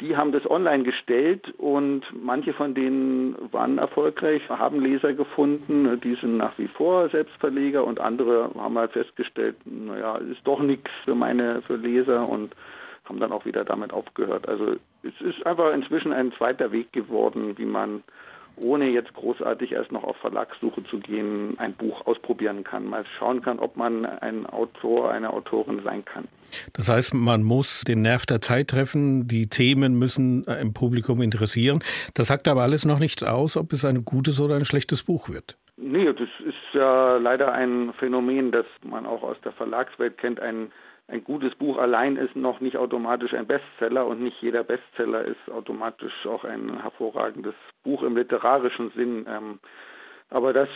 die 0.00 0.16
haben 0.16 0.32
das 0.32 0.48
online 0.48 0.84
gestellt 0.84 1.52
und 1.58 2.02
manche 2.22 2.52
von 2.52 2.74
denen 2.74 3.34
waren 3.50 3.78
erfolgreich, 3.78 4.48
haben 4.48 4.80
Leser 4.80 5.14
gefunden, 5.14 6.00
die 6.00 6.14
sind 6.14 6.36
nach 6.36 6.56
wie 6.58 6.68
vor 6.68 7.08
Selbstverleger 7.08 7.84
und 7.84 7.98
andere 7.98 8.50
haben 8.56 8.78
halt 8.78 8.92
festgestellt, 8.92 9.56
naja, 9.64 10.16
ist 10.16 10.46
doch 10.46 10.60
nichts 10.60 10.90
für 11.06 11.14
meine 11.14 11.62
für 11.62 11.76
Leser 11.76 12.28
und 12.28 12.54
haben 13.08 13.20
dann 13.20 13.32
auch 13.32 13.44
wieder 13.46 13.64
damit 13.64 13.92
aufgehört. 13.92 14.48
Also 14.48 14.76
es 15.02 15.20
ist 15.20 15.44
einfach 15.46 15.72
inzwischen 15.72 16.12
ein 16.12 16.32
zweiter 16.32 16.70
Weg 16.72 16.92
geworden, 16.92 17.56
wie 17.56 17.64
man 17.64 18.02
ohne 18.60 18.88
jetzt 18.88 19.12
großartig 19.14 19.72
erst 19.72 19.92
noch 19.92 20.04
auf 20.04 20.16
Verlagssuche 20.18 20.84
zu 20.84 20.98
gehen, 20.98 21.54
ein 21.58 21.74
Buch 21.74 22.06
ausprobieren 22.06 22.64
kann, 22.64 22.86
mal 22.86 23.04
schauen 23.18 23.42
kann, 23.42 23.58
ob 23.58 23.76
man 23.76 24.04
ein 24.04 24.46
Autor, 24.46 25.10
eine 25.10 25.32
Autorin 25.32 25.80
sein 25.84 26.04
kann. 26.04 26.28
Das 26.72 26.88
heißt, 26.88 27.14
man 27.14 27.42
muss 27.42 27.82
den 27.82 28.02
Nerv 28.02 28.26
der 28.26 28.40
Zeit 28.40 28.68
treffen, 28.68 29.28
die 29.28 29.48
Themen 29.48 29.98
müssen 29.98 30.46
äh, 30.46 30.60
im 30.60 30.72
Publikum 30.72 31.20
interessieren. 31.20 31.82
Das 32.14 32.28
sagt 32.28 32.48
aber 32.48 32.62
alles 32.62 32.84
noch 32.84 32.98
nichts 32.98 33.22
aus, 33.22 33.56
ob 33.56 33.72
es 33.72 33.84
ein 33.84 34.04
gutes 34.04 34.40
oder 34.40 34.56
ein 34.56 34.64
schlechtes 34.64 35.02
Buch 35.02 35.28
wird. 35.28 35.56
Nee, 35.76 36.06
das 36.06 36.28
ist 36.44 36.56
ja 36.72 37.16
leider 37.18 37.52
ein 37.52 37.92
Phänomen, 37.98 38.50
das 38.50 38.66
man 38.82 39.06
auch 39.06 39.22
aus 39.22 39.36
der 39.44 39.52
Verlagswelt 39.52 40.18
kennt. 40.18 40.40
Ein 40.40 40.72
ein 41.08 41.24
gutes 41.24 41.54
Buch 41.54 41.78
allein 41.78 42.16
ist 42.16 42.36
noch 42.36 42.60
nicht 42.60 42.76
automatisch 42.76 43.32
ein 43.34 43.46
Bestseller 43.46 44.06
und 44.06 44.22
nicht 44.22 44.40
jeder 44.42 44.62
Bestseller 44.62 45.24
ist 45.24 45.50
automatisch 45.50 46.26
auch 46.26 46.44
ein 46.44 46.80
hervorragendes 46.82 47.54
Buch 47.82 48.02
im 48.02 48.16
literarischen 48.16 48.90
Sinn. 48.94 49.26
Ähm, 49.26 49.58
aber 50.30 50.52
das 50.52 50.68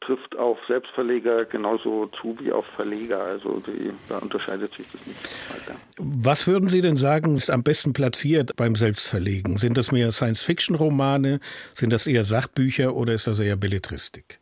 trifft 0.00 0.36
auf 0.36 0.58
Selbstverleger 0.68 1.44
genauso 1.44 2.06
zu 2.06 2.36
wie 2.38 2.52
auf 2.52 2.64
Verleger. 2.76 3.20
Also 3.24 3.60
die, 3.66 3.90
da 4.08 4.18
unterscheidet 4.18 4.72
sich 4.74 4.86
das 4.92 5.04
nicht 5.04 5.34
weiter. 5.52 5.76
Was 5.98 6.46
würden 6.46 6.68
Sie 6.68 6.80
denn 6.80 6.96
sagen, 6.96 7.34
ist 7.34 7.50
am 7.50 7.64
besten 7.64 7.92
platziert 7.92 8.54
beim 8.54 8.76
Selbstverlegen? 8.76 9.56
Sind 9.56 9.76
das 9.76 9.90
mehr 9.90 10.12
Science-Fiction-Romane? 10.12 11.40
Sind 11.74 11.92
das 11.92 12.06
eher 12.06 12.22
Sachbücher 12.22 12.94
oder 12.94 13.12
ist 13.14 13.26
das 13.26 13.40
eher 13.40 13.56
Belletristik? 13.56 14.39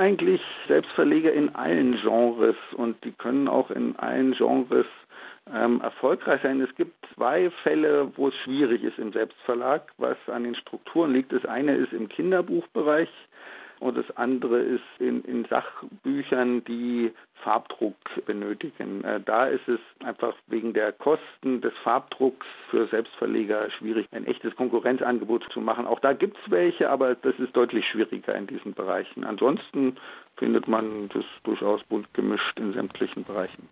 Eigentlich 0.00 0.40
Selbstverleger 0.66 1.30
in 1.30 1.54
allen 1.54 1.94
Genres 2.00 2.56
und 2.74 3.04
die 3.04 3.12
können 3.12 3.48
auch 3.48 3.70
in 3.70 3.96
allen 3.96 4.32
Genres 4.32 4.86
ähm, 5.54 5.82
erfolgreich 5.82 6.40
sein. 6.40 6.62
Es 6.62 6.74
gibt 6.74 6.94
zwei 7.14 7.50
Fälle, 7.50 8.10
wo 8.16 8.28
es 8.28 8.34
schwierig 8.36 8.82
ist 8.82 8.98
im 8.98 9.12
Selbstverlag, 9.12 9.92
was 9.98 10.16
an 10.28 10.44
den 10.44 10.54
Strukturen 10.54 11.12
liegt. 11.12 11.34
Das 11.34 11.44
eine 11.44 11.74
ist 11.74 11.92
im 11.92 12.08
Kinderbuchbereich 12.08 13.10
und 13.80 13.96
das 13.96 14.16
andere 14.16 14.60
ist 14.60 14.84
in, 14.98 15.22
in 15.24 15.46
Sachbüchern, 15.46 16.62
die 16.64 17.12
Farbdruck 17.42 17.96
benötigen. 18.26 19.02
Äh, 19.04 19.20
da 19.24 19.46
ist 19.46 19.66
es 19.66 19.80
einfach 20.04 20.34
wegen 20.46 20.74
der 20.74 20.92
Kosten 20.92 21.60
des 21.62 21.72
Farbdrucks 21.82 22.46
für 22.70 22.86
Selbstverleger 22.88 23.70
schwierig, 23.70 24.06
ein 24.12 24.26
echtes 24.26 24.54
Konkurrenzangebot 24.54 25.50
zu 25.50 25.60
machen. 25.60 25.86
Auch 25.86 26.00
da 26.00 26.12
gibt 26.12 26.36
es 26.36 26.50
welche, 26.50 26.90
aber 26.90 27.14
das 27.14 27.34
ist 27.38 27.56
deutlich 27.56 27.86
schwieriger 27.86 28.34
in 28.34 28.46
diesen 28.46 28.74
Bereichen. 28.74 29.24
Ansonsten 29.24 29.96
findet 30.36 30.68
man 30.68 31.08
das 31.08 31.24
durchaus 31.42 31.82
bunt 31.84 32.12
gemischt 32.14 32.60
in 32.60 32.72
sämtlichen 32.74 33.24
Bereichen. 33.24 33.68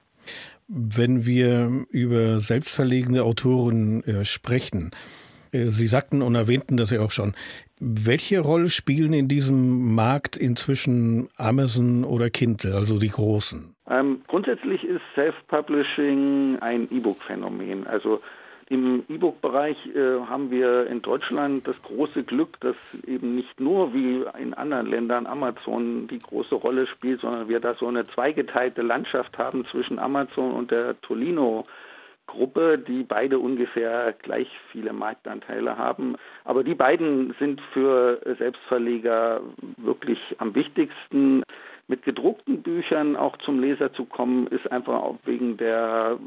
Wenn 0.66 1.24
wir 1.24 1.86
über 1.90 2.38
selbstverlegene 2.38 3.22
Autoren 3.22 4.02
äh, 4.04 4.24
sprechen, 4.24 4.90
Sie 5.52 5.86
sagten 5.86 6.22
und 6.22 6.34
erwähnten 6.34 6.76
das 6.76 6.90
ja 6.90 7.00
auch 7.00 7.10
schon. 7.10 7.34
Welche 7.80 8.40
Rolle 8.40 8.70
spielen 8.70 9.12
in 9.12 9.28
diesem 9.28 9.94
Markt 9.94 10.36
inzwischen 10.36 11.28
Amazon 11.36 12.04
oder 12.04 12.30
Kindle, 12.30 12.74
also 12.74 12.98
die 12.98 13.10
großen? 13.10 13.74
Ähm, 13.88 14.22
grundsätzlich 14.26 14.84
ist 14.84 15.00
Self-Publishing 15.14 16.58
ein 16.60 16.88
E-Book-Phänomen. 16.90 17.86
Also 17.86 18.20
im 18.70 19.04
E-Book-Bereich 19.08 19.78
äh, 19.94 20.20
haben 20.26 20.50
wir 20.50 20.88
in 20.88 21.00
Deutschland 21.00 21.66
das 21.66 21.80
große 21.82 22.24
Glück, 22.24 22.60
dass 22.60 22.76
eben 23.06 23.34
nicht 23.34 23.58
nur 23.60 23.94
wie 23.94 24.24
in 24.38 24.52
anderen 24.52 24.86
Ländern 24.86 25.26
Amazon 25.26 26.06
die 26.06 26.18
große 26.18 26.54
Rolle 26.54 26.86
spielt, 26.86 27.22
sondern 27.22 27.48
wir 27.48 27.60
da 27.60 27.74
so 27.74 27.86
eine 27.86 28.06
zweigeteilte 28.06 28.82
Landschaft 28.82 29.38
haben 29.38 29.64
zwischen 29.66 29.98
Amazon 29.98 30.52
und 30.52 30.70
der 30.70 31.00
Tolino 31.00 31.66
Gruppe, 32.28 32.78
die 32.78 33.02
beide 33.02 33.40
ungefähr 33.40 34.14
gleich 34.22 34.48
viele 34.70 34.92
Marktanteile 34.92 35.76
haben. 35.76 36.14
Aber 36.44 36.62
die 36.62 36.76
beiden 36.76 37.34
sind 37.40 37.60
für 37.72 38.20
Selbstverleger 38.38 39.40
wirklich 39.76 40.20
am 40.38 40.54
wichtigsten. 40.54 41.42
mit 41.90 42.02
gedruckten 42.02 42.62
Büchern 42.62 43.16
auch 43.16 43.38
zum 43.38 43.60
Leser 43.60 43.94
zu 43.94 44.04
kommen, 44.04 44.46
ist 44.48 44.70
einfach 44.70 45.14
wegen 45.24 45.56
der 45.56 46.18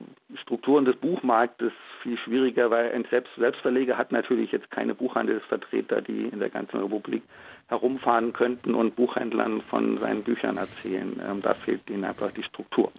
Strukturen 0.41 0.86
des 0.86 0.96
Buchmarktes 0.96 1.72
viel 2.01 2.17
schwieriger, 2.17 2.72
weil 2.72 2.91
ein 2.91 3.05
Selbst 3.12 3.31
Selbstverleger 3.36 3.96
hat 3.96 4.12
natürlich 4.12 4.51
jetzt 4.51 4.72
keine 4.72 4.96
Buchhandelsvertreter, 4.96 6.01
die 6.01 6.29
in 6.29 6.39
der 6.39 6.50
ganzen 6.50 6.79
Republik 6.79 7.22
herumfahren 7.67 8.34
könnten 8.34 8.74
und 8.74 8.96
Buchhändlern 8.96 9.62
von 9.70 10.00
seinen 10.00 10.24
Büchern 10.24 10.58
erzählen. 10.58 11.22
Ähm, 11.29 11.43
da 11.43 11.53
fehlt 11.53 11.88
ihnen 11.91 12.05
einfach 12.05 12.31
die 12.31 12.43
Struktur. 12.43 12.91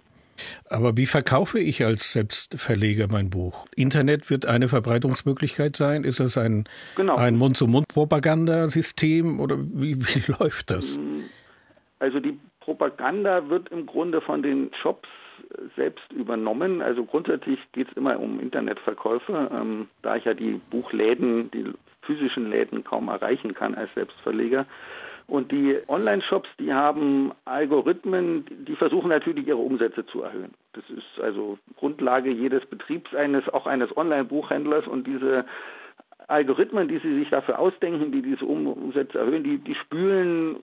Aber 0.69 0.97
wie 0.97 1.05
verkaufe 1.05 1.59
ich 1.59 1.85
als 1.85 2.13
Selbstverleger 2.13 3.07
mein 3.09 3.29
Buch? 3.29 3.65
Internet 3.75 4.29
wird 4.29 4.45
eine 4.45 4.67
Verbreitungsmöglichkeit 4.67 5.75
sein? 5.75 6.03
Ist 6.03 6.19
es 6.19 6.37
ein, 6.37 6.65
genau. 6.95 7.15
ein 7.15 7.35
Mund-zu-Mund-Propagandasystem 7.35 9.39
oder 9.39 9.57
wie, 9.59 9.95
wie 9.99 10.31
läuft 10.31 10.71
das? 10.71 10.99
Also 11.99 12.19
die 12.19 12.37
Propaganda 12.59 13.49
wird 13.49 13.69
im 13.69 13.85
Grunde 13.85 14.21
von 14.21 14.41
den 14.41 14.71
Shops 14.73 15.09
selbst 15.75 16.11
übernommen. 16.11 16.81
Also 16.81 17.05
grundsätzlich 17.05 17.59
geht 17.71 17.89
es 17.89 17.97
immer 17.97 18.19
um 18.19 18.39
Internetverkäufe, 18.39 19.49
ähm, 19.53 19.87
da 20.01 20.15
ich 20.15 20.25
ja 20.25 20.33
die 20.33 20.59
Buchläden, 20.69 21.51
die 21.51 21.65
physischen 22.01 22.49
Läden 22.49 22.83
kaum 22.83 23.07
erreichen 23.07 23.53
kann 23.53 23.75
als 23.75 23.93
Selbstverleger. 23.93 24.65
Und 25.27 25.51
die 25.51 25.77
Online-Shops, 25.87 26.49
die 26.59 26.73
haben 26.73 27.31
Algorithmen, 27.45 28.45
die 28.67 28.75
versuchen 28.75 29.09
natürlich 29.09 29.47
ihre 29.47 29.57
Umsätze 29.57 30.05
zu 30.05 30.21
erhöhen. 30.21 30.53
Das 30.73 30.83
ist 30.89 31.21
also 31.21 31.57
Grundlage 31.77 32.29
jedes 32.29 32.65
Betriebs 32.65 33.15
eines, 33.15 33.47
auch 33.49 33.65
eines 33.65 33.95
Online-Buchhändlers 33.95 34.87
und 34.87 35.07
diese 35.07 35.45
Algorithmen, 36.27 36.87
die 36.87 36.99
sie 36.99 37.19
sich 37.19 37.29
dafür 37.29 37.59
ausdenken, 37.59 38.11
die 38.11 38.21
diese 38.21 38.45
Umsätze 38.45 39.19
erhöhen, 39.19 39.43
die, 39.43 39.57
die 39.57 39.75
spülen 39.75 40.57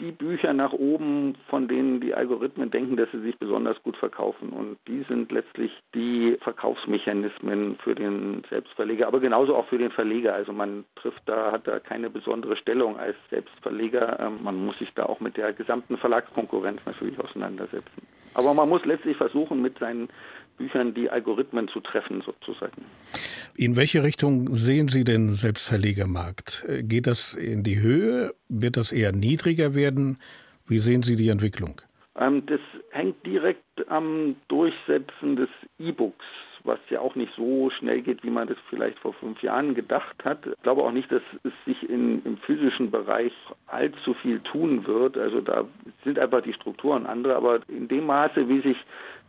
die 0.00 0.12
Bücher 0.12 0.52
nach 0.52 0.72
oben, 0.72 1.36
von 1.48 1.68
denen 1.68 2.00
die 2.00 2.14
Algorithmen 2.14 2.70
denken, 2.70 2.96
dass 2.96 3.10
sie 3.12 3.20
sich 3.20 3.38
besonders 3.38 3.82
gut 3.82 3.96
verkaufen. 3.96 4.50
Und 4.50 4.78
die 4.86 5.04
sind 5.08 5.32
letztlich 5.32 5.72
die 5.94 6.36
Verkaufsmechanismen 6.40 7.76
für 7.82 7.94
den 7.94 8.42
Selbstverleger, 8.50 9.06
aber 9.06 9.20
genauso 9.20 9.56
auch 9.56 9.66
für 9.66 9.78
den 9.78 9.90
Verleger. 9.90 10.34
Also 10.34 10.52
man 10.52 10.84
trifft 10.96 11.22
da, 11.26 11.52
hat 11.52 11.66
da 11.66 11.78
keine 11.78 12.10
besondere 12.10 12.56
Stellung 12.56 12.98
als 12.98 13.16
Selbstverleger. 13.30 14.18
Ähm, 14.20 14.38
man 14.42 14.64
muss 14.64 14.78
sich 14.78 14.94
da 14.94 15.06
auch 15.06 15.20
mit 15.20 15.36
der 15.36 15.52
gesamten 15.52 15.96
Verlagskonkurrenz 15.96 16.80
natürlich 16.84 17.18
auseinandersetzen. 17.18 18.02
Aber 18.34 18.52
man 18.52 18.68
muss 18.68 18.84
letztlich 18.84 19.16
versuchen, 19.16 19.62
mit 19.62 19.78
seinen 19.78 20.08
Büchern 20.56 20.94
die 20.94 21.10
Algorithmen 21.10 21.68
zu 21.68 21.80
treffen, 21.80 22.22
sozusagen. 22.22 22.84
In 23.54 23.76
welche 23.76 24.02
Richtung 24.02 24.54
sehen 24.54 24.88
Sie 24.88 25.04
den 25.04 25.32
Selbstverlegermarkt? 25.32 26.66
Geht 26.80 27.06
das 27.06 27.34
in 27.34 27.62
die 27.62 27.80
Höhe? 27.80 28.34
Wird 28.48 28.76
das 28.76 28.92
eher 28.92 29.12
niedriger 29.12 29.74
werden? 29.74 30.16
Wie 30.66 30.78
sehen 30.78 31.02
Sie 31.02 31.16
die 31.16 31.28
Entwicklung? 31.28 31.80
Ähm, 32.18 32.44
das 32.46 32.60
hängt 32.90 33.24
direkt 33.26 33.88
am 33.88 34.30
Durchsetzen 34.48 35.36
des 35.36 35.48
E-Books 35.78 36.24
was 36.66 36.78
ja 36.90 37.00
auch 37.00 37.14
nicht 37.14 37.32
so 37.34 37.70
schnell 37.70 38.02
geht, 38.02 38.22
wie 38.22 38.30
man 38.30 38.48
das 38.48 38.58
vielleicht 38.68 38.98
vor 38.98 39.12
fünf 39.14 39.42
Jahren 39.42 39.74
gedacht 39.74 40.24
hat. 40.24 40.46
Ich 40.46 40.62
glaube 40.62 40.82
auch 40.82 40.92
nicht, 40.92 41.10
dass 41.10 41.22
es 41.44 41.52
sich 41.64 41.88
in, 41.88 42.22
im 42.24 42.36
physischen 42.38 42.90
Bereich 42.90 43.32
allzu 43.66 44.14
viel 44.14 44.40
tun 44.40 44.86
wird. 44.86 45.16
Also 45.16 45.40
da 45.40 45.64
sind 46.04 46.18
einfach 46.18 46.42
die 46.42 46.52
Strukturen 46.52 47.06
andere, 47.06 47.36
aber 47.36 47.60
in 47.68 47.88
dem 47.88 48.06
Maße, 48.06 48.48
wie 48.48 48.60
sich 48.60 48.76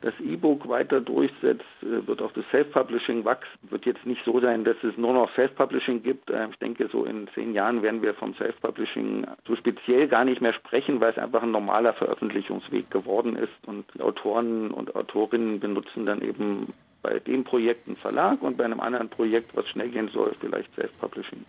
das 0.02 0.14
E-Book 0.20 0.68
weiter 0.70 1.02
durchsetzt, 1.02 1.66
äh, 1.82 2.06
wird 2.08 2.22
auch 2.22 2.32
das 2.34 2.46
Self-Publishing 2.52 3.26
wachsen. 3.26 3.58
Wird 3.70 3.86
jetzt 3.86 4.06
nicht 4.06 4.24
so 4.24 4.40
sein, 4.40 4.64
dass 4.64 4.78
es 4.84 4.96
nur 4.98 5.14
noch 5.14 5.34
Self-Publishing 5.36 6.04
gibt. 6.04 6.30
Ähm, 6.30 6.50
ich 6.52 6.60
denke, 6.60 6.88
so 6.92 7.06
in 7.06 7.28
zehn 7.34 7.54
Jahren 7.54 7.82
werden 7.82 8.02
wir 8.02 8.14
vom 8.14 8.36
Self-Publishing 8.36 9.26
so 9.48 9.56
speziell 9.56 10.08
gar 10.08 10.26
nicht 10.26 10.42
mehr 10.42 10.54
sprechen, 10.54 11.02
weil 11.02 11.12
es 11.12 11.18
einfach 11.18 11.42
ein 11.44 11.52
normaler 11.52 11.94
Veröffentlichungsweg 11.94 12.92
geworden 12.92 13.36
ist 13.36 13.54
und 13.66 13.86
die 13.96 14.02
Autoren 14.02 14.72
und 14.72 14.96
Autorinnen 14.96 15.60
benutzen 15.60 16.06
dann 16.06 16.22
eben 16.22 16.74
bei 17.02 17.20
dem 17.20 17.44
Projekt 17.44 17.88
einen 17.88 17.98
Verlag 17.98 18.42
und 18.42 18.58
bei 18.58 18.66
einem 18.66 18.80
anderen 18.80 19.10
Projekt, 19.10 19.56
was 19.56 19.68
schnell 19.68 19.90
gehen 19.90 20.10
soll, 20.10 20.36
vielleicht 20.40 20.74
Self-Publishing. 20.76 21.46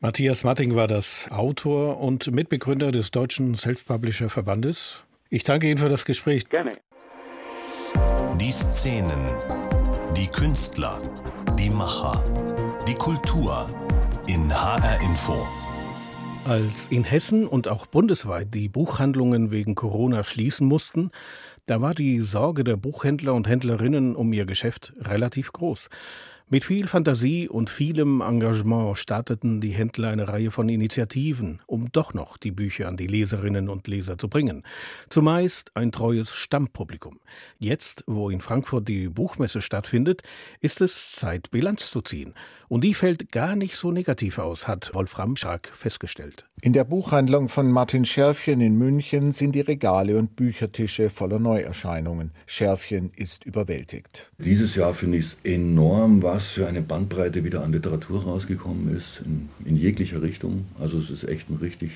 Matthias 0.00 0.44
Matting 0.44 0.74
war 0.74 0.88
das 0.88 1.30
Autor 1.30 2.00
und 2.00 2.30
Mitbegründer 2.30 2.92
des 2.92 3.10
Deutschen 3.10 3.54
Self-Publisher 3.54 4.28
Verbandes. 4.28 5.04
Ich 5.30 5.42
danke 5.42 5.68
Ihnen 5.68 5.78
für 5.78 5.88
das 5.88 6.04
Gespräch. 6.04 6.48
Gerne. 6.48 6.72
Die 8.40 8.52
Szenen, 8.52 9.26
die 10.14 10.26
Künstler, 10.26 10.98
die 11.58 11.70
Macher, 11.70 12.22
die 12.86 12.94
Kultur 12.94 13.66
in 14.26 14.52
HR 14.52 15.00
Info. 15.00 15.46
Als 16.44 16.88
in 16.88 17.02
Hessen 17.02 17.46
und 17.46 17.66
auch 17.68 17.86
bundesweit 17.86 18.52
die 18.52 18.68
Buchhandlungen 18.68 19.50
wegen 19.50 19.74
Corona 19.74 20.22
schließen 20.22 20.68
mussten, 20.68 21.10
da 21.64 21.80
war 21.80 21.94
die 21.94 22.20
Sorge 22.20 22.62
der 22.62 22.76
Buchhändler 22.76 23.32
und 23.32 23.48
Händlerinnen 23.48 24.14
um 24.14 24.30
ihr 24.34 24.44
Geschäft 24.44 24.92
relativ 25.00 25.52
groß. 25.52 25.88
Mit 26.48 26.64
viel 26.64 26.86
Fantasie 26.86 27.48
und 27.48 27.70
vielem 27.70 28.20
Engagement 28.20 28.96
starteten 28.96 29.60
die 29.60 29.72
Händler 29.72 30.10
eine 30.10 30.28
Reihe 30.28 30.52
von 30.52 30.68
Initiativen, 30.68 31.60
um 31.66 31.90
doch 31.90 32.14
noch 32.14 32.36
die 32.36 32.52
Bücher 32.52 32.86
an 32.86 32.96
die 32.96 33.08
Leserinnen 33.08 33.68
und 33.68 33.88
Leser 33.88 34.16
zu 34.16 34.28
bringen. 34.28 34.62
Zumeist 35.08 35.72
ein 35.74 35.90
treues 35.90 36.36
Stammpublikum. 36.36 37.18
Jetzt, 37.58 38.04
wo 38.06 38.30
in 38.30 38.40
Frankfurt 38.40 38.86
die 38.86 39.08
Buchmesse 39.08 39.60
stattfindet, 39.60 40.22
ist 40.60 40.80
es 40.80 41.10
Zeit, 41.10 41.50
Bilanz 41.50 41.90
zu 41.90 42.00
ziehen. 42.00 42.32
Und 42.68 42.82
die 42.82 42.94
fällt 42.94 43.32
gar 43.32 43.56
nicht 43.56 43.76
so 43.76 43.90
negativ 43.90 44.38
aus, 44.38 44.68
hat 44.68 44.94
Wolfram 44.94 45.34
Schark 45.34 45.72
festgestellt. 45.74 46.44
In 46.60 46.72
der 46.72 46.84
Buchhandlung 46.84 47.48
von 47.48 47.70
Martin 47.70 48.04
Scherfchen 48.04 48.60
in 48.60 48.76
München 48.76 49.30
sind 49.30 49.52
die 49.52 49.60
Regale 49.60 50.16
und 50.16 50.36
Büchertische 50.36 51.10
voller 51.10 51.38
Neuerscheinungen. 51.38 52.32
Scherfchen 52.46 53.12
ist 53.14 53.44
überwältigt. 53.44 54.32
Dieses 54.38 54.74
Jahr 54.74 54.94
finde 54.94 55.18
ich 55.18 55.26
es 55.26 55.38
enorm, 55.44 56.22
was 56.22 56.35
für 56.44 56.66
eine 56.66 56.82
Bandbreite 56.82 57.42
wieder 57.42 57.64
an 57.64 57.72
Literatur 57.72 58.24
rausgekommen 58.24 58.94
ist, 58.94 59.22
in, 59.24 59.48
in 59.64 59.76
jeglicher 59.76 60.20
Richtung. 60.20 60.66
Also 60.78 60.98
es 60.98 61.08
ist 61.08 61.24
echt 61.24 61.48
ein 61.48 61.56
richtig 61.56 61.90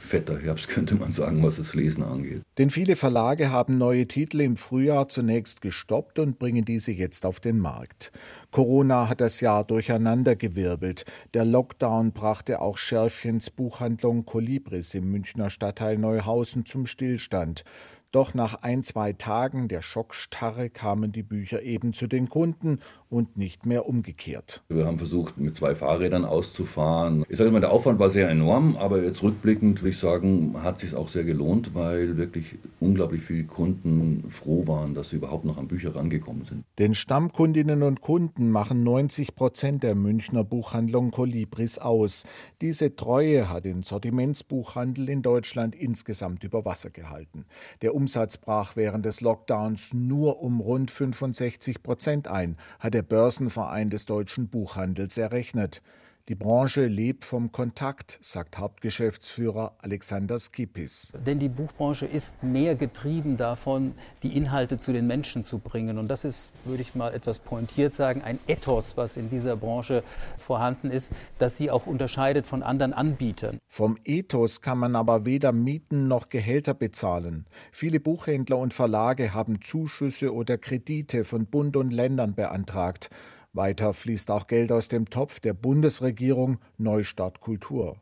fetter 0.00 0.38
Herbst, 0.38 0.68
könnte 0.70 0.94
man 0.94 1.12
sagen, 1.12 1.42
was 1.42 1.56
das 1.56 1.74
Lesen 1.74 2.02
angeht. 2.02 2.42
Denn 2.58 2.70
viele 2.70 2.96
Verlage 2.96 3.50
haben 3.50 3.78
neue 3.78 4.06
Titel 4.06 4.40
im 4.40 4.56
Frühjahr 4.56 5.08
zunächst 5.08 5.60
gestoppt 5.60 6.18
und 6.18 6.38
bringen 6.38 6.64
diese 6.64 6.92
jetzt 6.92 7.26
auf 7.26 7.40
den 7.40 7.58
Markt. 7.58 8.10
Corona 8.50 9.08
hat 9.08 9.20
das 9.20 9.40
Jahr 9.40 9.64
durcheinandergewirbelt. 9.64 11.04
Der 11.34 11.44
Lockdown 11.44 12.12
brachte 12.12 12.60
auch 12.60 12.78
Schärfchens 12.78 13.50
Buchhandlung 13.50 14.24
Kolibris 14.24 14.94
im 14.94 15.10
Münchner 15.10 15.50
Stadtteil 15.50 15.98
Neuhausen 15.98 16.66
zum 16.66 16.86
Stillstand. 16.86 17.64
Doch 18.12 18.34
nach 18.34 18.62
ein, 18.62 18.82
zwei 18.82 19.12
Tagen 19.12 19.68
der 19.68 19.82
Schockstarre 19.82 20.68
kamen 20.68 21.12
die 21.12 21.22
Bücher 21.22 21.62
eben 21.62 21.92
zu 21.92 22.08
den 22.08 22.28
Kunden 22.28 22.80
und 23.10 23.36
nicht 23.36 23.66
mehr 23.66 23.88
umgekehrt. 23.88 24.62
Wir 24.68 24.86
haben 24.86 24.98
versucht, 24.98 25.36
mit 25.36 25.56
zwei 25.56 25.74
Fahrrädern 25.74 26.24
auszufahren. 26.24 27.24
Ich 27.28 27.38
sage 27.38 27.50
mal, 27.50 27.60
der 27.60 27.72
Aufwand 27.72 27.98
war 27.98 28.10
sehr 28.10 28.30
enorm, 28.30 28.76
aber 28.76 29.02
jetzt 29.02 29.22
rückblickend 29.22 29.80
würde 29.80 29.90
ich 29.90 29.98
sagen, 29.98 30.54
hat 30.62 30.78
sich 30.78 30.94
auch 30.94 31.08
sehr 31.08 31.24
gelohnt, 31.24 31.74
weil 31.74 32.16
wirklich 32.16 32.56
unglaublich 32.78 33.22
viele 33.22 33.44
Kunden 33.44 34.24
froh 34.28 34.66
waren, 34.68 34.94
dass 34.94 35.10
sie 35.10 35.16
überhaupt 35.16 35.44
noch 35.44 35.58
an 35.58 35.66
Bücher 35.66 35.94
rangekommen 35.94 36.44
sind. 36.44 36.64
Denn 36.78 36.94
Stammkundinnen 36.94 37.82
und 37.82 38.00
Kunden 38.00 38.50
machen 38.50 38.84
90 38.84 39.34
Prozent 39.34 39.82
der 39.82 39.96
Münchner 39.96 40.44
Buchhandlung 40.44 41.10
Kolibris 41.10 41.78
aus. 41.78 42.24
Diese 42.60 42.94
Treue 42.94 43.48
hat 43.48 43.64
den 43.64 43.82
Sortimentsbuchhandel 43.82 45.08
in 45.08 45.22
Deutschland 45.22 45.74
insgesamt 45.74 46.44
über 46.44 46.64
Wasser 46.64 46.90
gehalten. 46.90 47.44
Der 47.82 47.94
Umsatz 47.96 48.38
brach 48.38 48.76
während 48.76 49.04
des 49.04 49.20
Lockdowns 49.20 49.94
nur 49.94 50.40
um 50.40 50.60
rund 50.60 50.92
65 50.92 51.82
Prozent 51.82 52.28
ein, 52.28 52.56
hat 52.78 52.94
der 52.94 52.99
Börsenverein 53.02 53.90
des 53.90 54.04
deutschen 54.04 54.48
Buchhandels 54.48 55.18
errechnet. 55.18 55.82
Die 56.30 56.36
Branche 56.36 56.86
lebt 56.86 57.24
vom 57.24 57.50
Kontakt, 57.50 58.20
sagt 58.22 58.56
Hauptgeschäftsführer 58.56 59.74
Alexander 59.78 60.38
Skipis. 60.38 61.12
Denn 61.26 61.40
die 61.40 61.48
Buchbranche 61.48 62.06
ist 62.06 62.44
mehr 62.44 62.76
getrieben 62.76 63.36
davon, 63.36 63.94
die 64.22 64.36
Inhalte 64.36 64.78
zu 64.78 64.92
den 64.92 65.08
Menschen 65.08 65.42
zu 65.42 65.58
bringen. 65.58 65.98
Und 65.98 66.08
das 66.08 66.24
ist, 66.24 66.52
würde 66.64 66.82
ich 66.82 66.94
mal 66.94 67.12
etwas 67.12 67.40
pointiert 67.40 67.96
sagen, 67.96 68.22
ein 68.22 68.38
Ethos, 68.46 68.96
was 68.96 69.16
in 69.16 69.28
dieser 69.28 69.56
Branche 69.56 70.04
vorhanden 70.38 70.92
ist, 70.92 71.10
das 71.40 71.56
sie 71.56 71.68
auch 71.68 71.88
unterscheidet 71.88 72.46
von 72.46 72.62
anderen 72.62 72.92
Anbietern. 72.92 73.58
Vom 73.66 73.96
Ethos 74.04 74.60
kann 74.60 74.78
man 74.78 74.94
aber 74.94 75.26
weder 75.26 75.50
Mieten 75.50 76.06
noch 76.06 76.28
Gehälter 76.28 76.74
bezahlen. 76.74 77.46
Viele 77.72 77.98
Buchhändler 77.98 78.58
und 78.58 78.72
Verlage 78.72 79.34
haben 79.34 79.62
Zuschüsse 79.62 80.32
oder 80.32 80.58
Kredite 80.58 81.24
von 81.24 81.46
Bund 81.46 81.76
und 81.76 81.90
Ländern 81.90 82.36
beantragt. 82.36 83.10
Weiter 83.52 83.92
fließt 83.92 84.30
auch 84.30 84.46
Geld 84.46 84.70
aus 84.70 84.88
dem 84.88 85.10
Topf 85.10 85.40
der 85.40 85.54
Bundesregierung 85.54 86.58
Neustart 86.78 87.40
Kultur. 87.40 87.96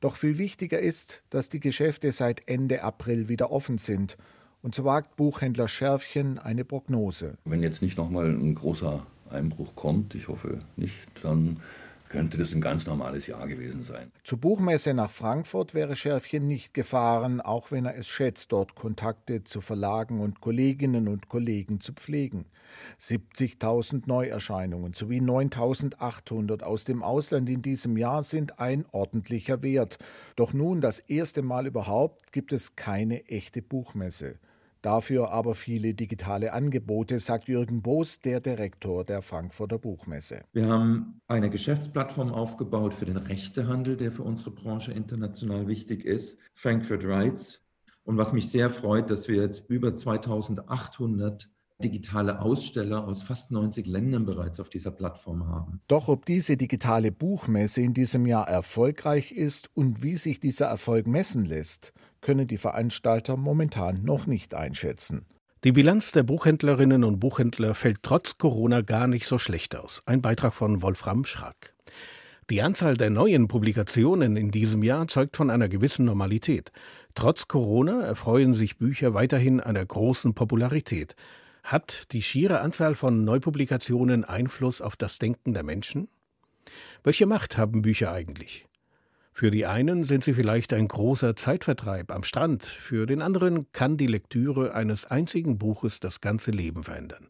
Doch 0.00 0.16
viel 0.16 0.38
wichtiger 0.38 0.78
ist, 0.78 1.22
dass 1.30 1.48
die 1.48 1.60
Geschäfte 1.60 2.10
seit 2.12 2.48
Ende 2.48 2.82
April 2.82 3.28
wieder 3.28 3.50
offen 3.50 3.78
sind. 3.78 4.16
Und 4.62 4.74
so 4.74 4.84
wagt 4.84 5.16
Buchhändler 5.16 5.68
Schärfchen 5.68 6.38
eine 6.38 6.64
Prognose. 6.64 7.36
Wenn 7.44 7.62
jetzt 7.62 7.82
nicht 7.82 7.98
nochmal 7.98 8.30
ein 8.30 8.54
großer 8.54 9.04
Einbruch 9.28 9.74
kommt, 9.74 10.14
ich 10.14 10.28
hoffe 10.28 10.60
nicht, 10.76 10.94
dann 11.22 11.60
könnte 12.08 12.38
das 12.38 12.52
ein 12.52 12.60
ganz 12.60 12.86
normales 12.86 13.26
Jahr 13.26 13.46
gewesen 13.46 13.82
sein. 13.82 14.12
Zur 14.24 14.38
Buchmesse 14.38 14.94
nach 14.94 15.10
Frankfurt 15.10 15.74
wäre 15.74 15.96
Schärfchen 15.96 16.46
nicht 16.46 16.74
gefahren, 16.74 17.40
auch 17.40 17.70
wenn 17.70 17.84
er 17.84 17.96
es 17.96 18.08
schätzt, 18.08 18.52
dort 18.52 18.74
Kontakte 18.74 19.44
zu 19.44 19.60
Verlagen 19.60 20.20
und 20.20 20.40
Kolleginnen 20.40 21.08
und 21.08 21.28
Kollegen 21.28 21.80
zu 21.80 21.92
pflegen. 21.92 22.46
70.000 23.00 24.02
Neuerscheinungen 24.06 24.94
sowie 24.94 25.20
9.800 25.20 26.62
aus 26.62 26.84
dem 26.84 27.02
Ausland 27.02 27.48
in 27.48 27.62
diesem 27.62 27.96
Jahr 27.96 28.22
sind 28.22 28.58
ein 28.58 28.84
ordentlicher 28.92 29.62
Wert. 29.62 29.98
Doch 30.36 30.52
nun 30.52 30.80
das 30.80 30.98
erste 30.98 31.42
Mal 31.42 31.66
überhaupt 31.66 32.32
gibt 32.32 32.52
es 32.52 32.76
keine 32.76 33.26
echte 33.28 33.62
Buchmesse. 33.62 34.38
Dafür 34.84 35.30
aber 35.30 35.54
viele 35.54 35.94
digitale 35.94 36.52
Angebote, 36.52 37.18
sagt 37.18 37.48
Jürgen 37.48 37.80
Boos, 37.80 38.20
der 38.20 38.40
Direktor 38.40 39.02
der 39.02 39.22
Frankfurter 39.22 39.78
Buchmesse. 39.78 40.42
Wir 40.52 40.68
haben 40.68 41.22
eine 41.26 41.48
Geschäftsplattform 41.48 42.30
aufgebaut 42.30 42.92
für 42.92 43.06
den 43.06 43.16
Rechtehandel, 43.16 43.96
der 43.96 44.12
für 44.12 44.24
unsere 44.24 44.50
Branche 44.50 44.92
international 44.92 45.68
wichtig 45.68 46.04
ist, 46.04 46.38
Frankfurt 46.52 47.02
Rights. 47.06 47.62
Und 48.02 48.18
was 48.18 48.34
mich 48.34 48.50
sehr 48.50 48.68
freut, 48.68 49.08
dass 49.08 49.26
wir 49.26 49.40
jetzt 49.40 49.70
über 49.70 49.94
2800 49.94 51.48
digitale 51.84 52.40
Aussteller 52.40 53.06
aus 53.06 53.22
fast 53.22 53.50
90 53.50 53.86
Ländern 53.86 54.24
bereits 54.24 54.58
auf 54.58 54.70
dieser 54.70 54.90
Plattform 54.90 55.46
haben. 55.46 55.80
Doch 55.86 56.08
ob 56.08 56.24
diese 56.24 56.56
digitale 56.56 57.12
Buchmesse 57.12 57.82
in 57.82 57.92
diesem 57.92 58.26
Jahr 58.26 58.48
erfolgreich 58.48 59.32
ist 59.32 59.70
und 59.74 60.02
wie 60.02 60.16
sich 60.16 60.40
dieser 60.40 60.66
Erfolg 60.66 61.06
messen 61.06 61.44
lässt, 61.44 61.92
können 62.20 62.46
die 62.46 62.56
Veranstalter 62.56 63.36
momentan 63.36 64.02
noch 64.02 64.26
nicht 64.26 64.54
einschätzen. 64.54 65.26
Die 65.62 65.72
Bilanz 65.72 66.12
der 66.12 66.22
Buchhändlerinnen 66.22 67.04
und 67.04 67.20
Buchhändler 67.20 67.74
fällt 67.74 68.02
trotz 68.02 68.38
Corona 68.38 68.80
gar 68.80 69.06
nicht 69.06 69.26
so 69.26 69.38
schlecht 69.38 69.76
aus. 69.76 70.02
Ein 70.06 70.22
Beitrag 70.22 70.54
von 70.54 70.82
Wolfram 70.82 71.24
Schrack. 71.24 71.74
Die 72.50 72.60
Anzahl 72.60 72.98
der 72.98 73.08
neuen 73.08 73.48
Publikationen 73.48 74.36
in 74.36 74.50
diesem 74.50 74.82
Jahr 74.82 75.08
zeugt 75.08 75.36
von 75.36 75.48
einer 75.48 75.70
gewissen 75.70 76.04
Normalität. 76.04 76.72
Trotz 77.14 77.48
Corona 77.48 78.02
erfreuen 78.02 78.52
sich 78.52 78.76
Bücher 78.76 79.14
weiterhin 79.14 79.60
einer 79.60 79.84
großen 79.84 80.34
Popularität. 80.34 81.14
Hat 81.64 82.12
die 82.12 82.20
schiere 82.20 82.60
Anzahl 82.60 82.94
von 82.94 83.24
Neupublikationen 83.24 84.22
Einfluss 84.22 84.82
auf 84.82 84.96
das 84.96 85.18
Denken 85.18 85.54
der 85.54 85.62
Menschen? 85.62 86.08
Welche 87.02 87.24
Macht 87.24 87.56
haben 87.56 87.80
Bücher 87.80 88.12
eigentlich? 88.12 88.66
Für 89.32 89.50
die 89.50 89.64
einen 89.64 90.04
sind 90.04 90.22
sie 90.24 90.34
vielleicht 90.34 90.74
ein 90.74 90.86
großer 90.86 91.36
Zeitvertreib 91.36 92.12
am 92.12 92.22
Strand, 92.22 92.64
für 92.64 93.06
den 93.06 93.22
anderen 93.22 93.66
kann 93.72 93.96
die 93.96 94.06
Lektüre 94.06 94.74
eines 94.74 95.06
einzigen 95.06 95.56
Buches 95.56 96.00
das 96.00 96.20
ganze 96.20 96.50
Leben 96.50 96.84
verändern. 96.84 97.28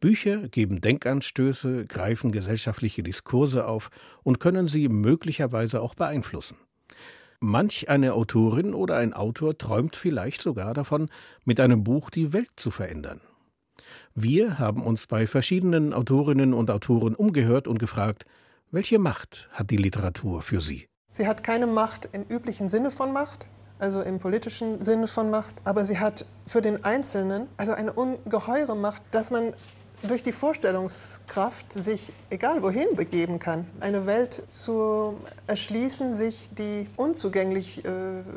Bücher 0.00 0.48
geben 0.48 0.80
Denkanstöße, 0.80 1.84
greifen 1.84 2.32
gesellschaftliche 2.32 3.02
Diskurse 3.02 3.66
auf 3.66 3.90
und 4.22 4.40
können 4.40 4.68
sie 4.68 4.88
möglicherweise 4.88 5.82
auch 5.82 5.94
beeinflussen. 5.94 6.56
Manch 7.40 7.90
eine 7.90 8.14
Autorin 8.14 8.72
oder 8.72 8.96
ein 8.96 9.12
Autor 9.12 9.58
träumt 9.58 9.96
vielleicht 9.96 10.40
sogar 10.40 10.72
davon, 10.72 11.10
mit 11.44 11.60
einem 11.60 11.84
Buch 11.84 12.08
die 12.08 12.32
Welt 12.32 12.52
zu 12.56 12.70
verändern. 12.70 13.20
Wir 14.14 14.58
haben 14.58 14.82
uns 14.82 15.06
bei 15.06 15.26
verschiedenen 15.26 15.94
Autorinnen 15.94 16.52
und 16.52 16.70
Autoren 16.70 17.14
umgehört 17.14 17.68
und 17.68 17.78
gefragt, 17.78 18.26
welche 18.72 18.98
Macht 18.98 19.48
hat 19.52 19.70
die 19.70 19.76
Literatur 19.76 20.42
für 20.42 20.60
sie? 20.60 20.88
Sie 21.12 21.26
hat 21.26 21.44
keine 21.44 21.66
Macht 21.66 22.08
im 22.12 22.24
üblichen 22.24 22.68
Sinne 22.68 22.90
von 22.90 23.12
Macht, 23.12 23.46
also 23.78 24.00
im 24.02 24.18
politischen 24.18 24.82
Sinne 24.82 25.06
von 25.06 25.30
Macht, 25.30 25.54
aber 25.64 25.84
sie 25.84 25.98
hat 25.98 26.26
für 26.46 26.60
den 26.60 26.84
Einzelnen 26.84 27.46
also 27.56 27.72
eine 27.72 27.92
ungeheure 27.92 28.76
Macht, 28.76 29.02
dass 29.12 29.30
man 29.30 29.52
durch 30.02 30.22
die 30.22 30.32
Vorstellungskraft 30.32 31.72
sich 31.72 32.12
egal 32.30 32.62
wohin 32.62 32.96
begeben 32.96 33.38
kann. 33.38 33.66
Eine 33.80 34.06
Welt 34.06 34.44
zu 34.48 35.16
erschließen, 35.46 36.14
sich 36.14 36.48
die 36.56 36.86
unzugänglich 36.96 37.84
äh, 37.84 37.90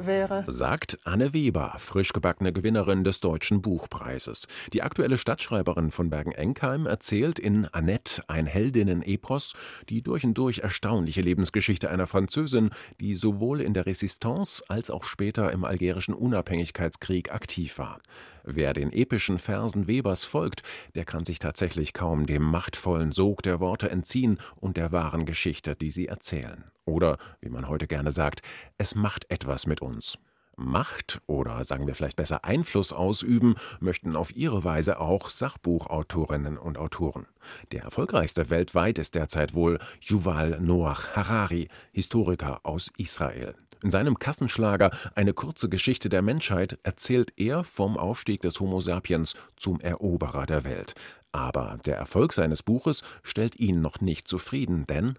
wäre. 0.06 0.44
Sagt 0.48 1.00
Anne 1.04 1.34
Weber, 1.34 1.76
frisch 1.78 2.12
gebackene 2.12 2.52
Gewinnerin 2.52 3.04
des 3.04 3.20
Deutschen 3.20 3.62
Buchpreises. 3.62 4.48
Die 4.74 4.82
aktuelle 4.82 5.18
Stadtschreiberin 5.18 5.92
von 5.92 6.10
Bergen-Enkheim 6.10 6.86
erzählt 6.86 7.40
in 7.40 7.68
Annette 7.72 8.24
ein 8.28 8.46
Heldinnen-Epos 8.46 9.54
die 9.90 10.02
durch 10.02 10.24
und 10.24 10.38
durch 10.38 10.60
erstaunliche 10.60 11.22
Lebensgeschichte 11.22 11.90
einer 11.90 12.08
Französin, 12.08 12.72
die 13.00 13.16
sowohl 13.16 13.62
in 13.62 13.74
der 13.74 13.86
Resistance 13.86 14.64
als 14.68 14.90
auch 14.90 15.04
später 15.04 15.52
im 15.52 15.64
algerischen 15.64 16.14
Unabhängigkeitskrieg 16.14 17.34
aktiv 17.34 17.78
war. 17.78 18.00
Wer 18.46 18.74
den 18.74 18.92
epischen 18.92 19.40
Versen 19.40 19.88
Webers 19.88 20.26
folgt, 20.26 20.64
der 20.96 21.06
kann 21.06 21.24
sich 21.24 21.40
tatsächlich 21.40 21.53
kaum 21.94 22.26
dem 22.26 22.44
machtvollen 22.44 23.12
Sog 23.12 23.44
der 23.44 23.60
Worte 23.60 23.90
entziehen 23.90 24.38
und 24.56 24.78
der 24.78 24.92
wahren 24.92 25.26
Geschichte, 25.26 25.76
die 25.76 25.92
sie 25.92 26.08
erzählen. 26.08 26.66
Oder, 26.86 27.18
wie 27.42 27.50
man 27.50 27.68
heute 27.68 27.88
gerne 27.88 28.12
sagt, 28.12 28.42
es 28.78 28.96
macht 28.96 29.30
etwas 29.32 29.68
mit 29.68 29.82
uns. 29.82 30.18
Macht 30.56 31.20
oder 31.26 31.64
sagen 31.64 31.88
wir 31.88 31.96
vielleicht 31.96 32.16
besser 32.16 32.46
Einfluss 32.46 32.94
ausüben 32.94 33.56
möchten 33.80 34.16
auf 34.16 34.36
ihre 34.36 34.64
Weise 34.64 35.00
auch 35.00 35.30
Sachbuchautorinnen 35.30 36.58
und 36.58 36.78
Autoren. 36.78 37.26
Der 37.72 37.84
erfolgreichste 37.84 38.52
weltweit 38.52 39.00
ist 39.00 39.16
derzeit 39.16 39.56
wohl 39.56 39.80
Yuval 40.00 40.60
Noah 40.62 41.16
Harari, 41.16 41.70
Historiker 41.92 42.60
aus 42.64 42.92
Israel. 42.98 43.56
In 43.84 43.92
seinem 43.92 44.18
Kassenschlager 44.18 44.92
Eine 45.16 45.34
kurze 45.34 45.70
Geschichte 45.70 46.08
der 46.08 46.22
Menschheit 46.22 46.78
erzählt 46.84 47.34
er 47.36 47.64
vom 47.64 47.98
Aufstieg 47.98 48.42
des 48.42 48.60
Homo 48.60 48.80
sapiens 48.80 49.36
zum 49.58 49.82
Eroberer 49.82 50.46
der 50.46 50.64
Welt. 50.64 50.94
Aber 51.34 51.80
der 51.84 51.98
Erfolg 51.98 52.32
seines 52.32 52.62
Buches 52.62 53.02
stellt 53.24 53.60
ihn 53.60 53.82
noch 53.82 54.02
nicht 54.02 54.28
zufrieden, 54.28 54.86
denn 54.86 55.16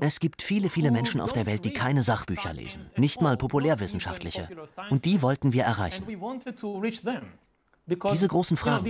es 0.00 0.20
gibt 0.20 0.40
viele, 0.40 0.70
viele 0.70 0.90
Menschen 0.92 1.20
auf 1.20 1.32
der 1.32 1.46
Welt, 1.46 1.64
die 1.64 1.72
keine 1.72 2.04
Sachbücher 2.04 2.52
lesen, 2.52 2.82
nicht 2.96 3.20
mal 3.20 3.36
populärwissenschaftliche. 3.36 4.48
Und 4.90 5.04
die 5.04 5.20
wollten 5.20 5.52
wir 5.52 5.64
erreichen. 5.64 6.06
Diese 7.88 8.26
großen 8.26 8.56
Fragen, 8.56 8.84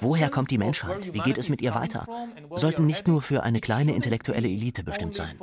woher 0.00 0.30
kommt 0.30 0.50
die 0.50 0.58
Menschheit, 0.58 1.12
wie 1.12 1.18
geht 1.18 1.38
es 1.38 1.48
mit 1.48 1.60
ihr 1.60 1.74
weiter, 1.74 2.06
sollten 2.54 2.86
nicht 2.86 3.08
nur 3.08 3.20
für 3.20 3.42
eine 3.42 3.60
kleine 3.60 3.94
intellektuelle 3.94 4.48
Elite 4.48 4.84
bestimmt 4.84 5.14
sein. 5.14 5.36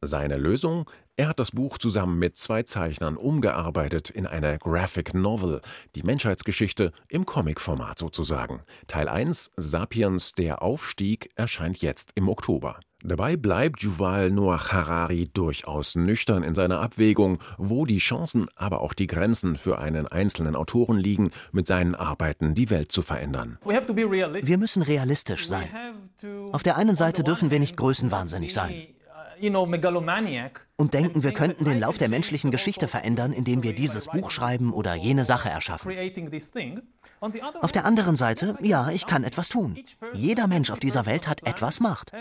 Seine 0.00 0.36
Lösung? 0.38 0.90
Er 1.20 1.28
hat 1.28 1.38
das 1.38 1.50
Buch 1.50 1.76
zusammen 1.76 2.18
mit 2.18 2.38
zwei 2.38 2.62
Zeichnern 2.62 3.18
umgearbeitet 3.18 4.08
in 4.08 4.26
eine 4.26 4.56
Graphic 4.56 5.12
Novel, 5.12 5.60
die 5.94 6.02
Menschheitsgeschichte 6.02 6.92
im 7.10 7.26
Comic-Format 7.26 7.98
sozusagen. 7.98 8.62
Teil 8.86 9.06
1, 9.06 9.50
Sapiens, 9.54 10.32
der 10.32 10.62
Aufstieg, 10.62 11.28
erscheint 11.34 11.82
jetzt 11.82 12.12
im 12.14 12.30
Oktober. 12.30 12.80
Dabei 13.02 13.36
bleibt 13.36 13.82
Yuval 13.82 14.30
Noah 14.30 14.72
Harari 14.72 15.28
durchaus 15.34 15.94
nüchtern 15.94 16.42
in 16.42 16.54
seiner 16.54 16.80
Abwägung, 16.80 17.38
wo 17.58 17.84
die 17.84 17.98
Chancen, 17.98 18.46
aber 18.56 18.80
auch 18.80 18.94
die 18.94 19.06
Grenzen 19.06 19.58
für 19.58 19.78
einen 19.78 20.06
einzelnen 20.06 20.56
Autoren 20.56 20.96
liegen, 20.96 21.32
mit 21.52 21.66
seinen 21.66 21.94
Arbeiten 21.94 22.54
die 22.54 22.70
Welt 22.70 22.92
zu 22.92 23.02
verändern. 23.02 23.58
Wir 23.62 24.56
müssen 24.56 24.82
realistisch 24.82 25.46
sein. 25.46 25.68
Auf 26.52 26.62
der 26.62 26.78
einen 26.78 26.96
Seite 26.96 27.22
dürfen 27.24 27.50
wir 27.50 27.60
nicht 27.60 27.76
größenwahnsinnig 27.76 28.54
sein 28.54 28.86
und 30.80 30.94
denken, 30.94 31.22
wir 31.22 31.32
könnten 31.32 31.64
den 31.64 31.78
Lauf 31.78 31.98
der 31.98 32.08
menschlichen 32.08 32.50
Geschichte 32.50 32.88
verändern, 32.88 33.32
indem 33.32 33.62
wir 33.62 33.74
dieses 33.74 34.06
Buch 34.06 34.30
schreiben 34.30 34.72
oder 34.72 34.94
jene 34.94 35.26
Sache 35.26 35.50
erschaffen. 35.50 35.92
Auf 37.60 37.72
der 37.72 37.84
anderen 37.84 38.16
Seite, 38.16 38.56
ja, 38.62 38.88
ich 38.90 39.06
kann 39.06 39.24
etwas 39.24 39.50
tun. 39.50 39.76
Jeder 40.14 40.46
Mensch 40.46 40.70
auf 40.70 40.80
dieser 40.80 41.04
Welt 41.04 41.28
hat 41.28 41.46
etwas 41.46 41.80
Macht. 41.80 42.12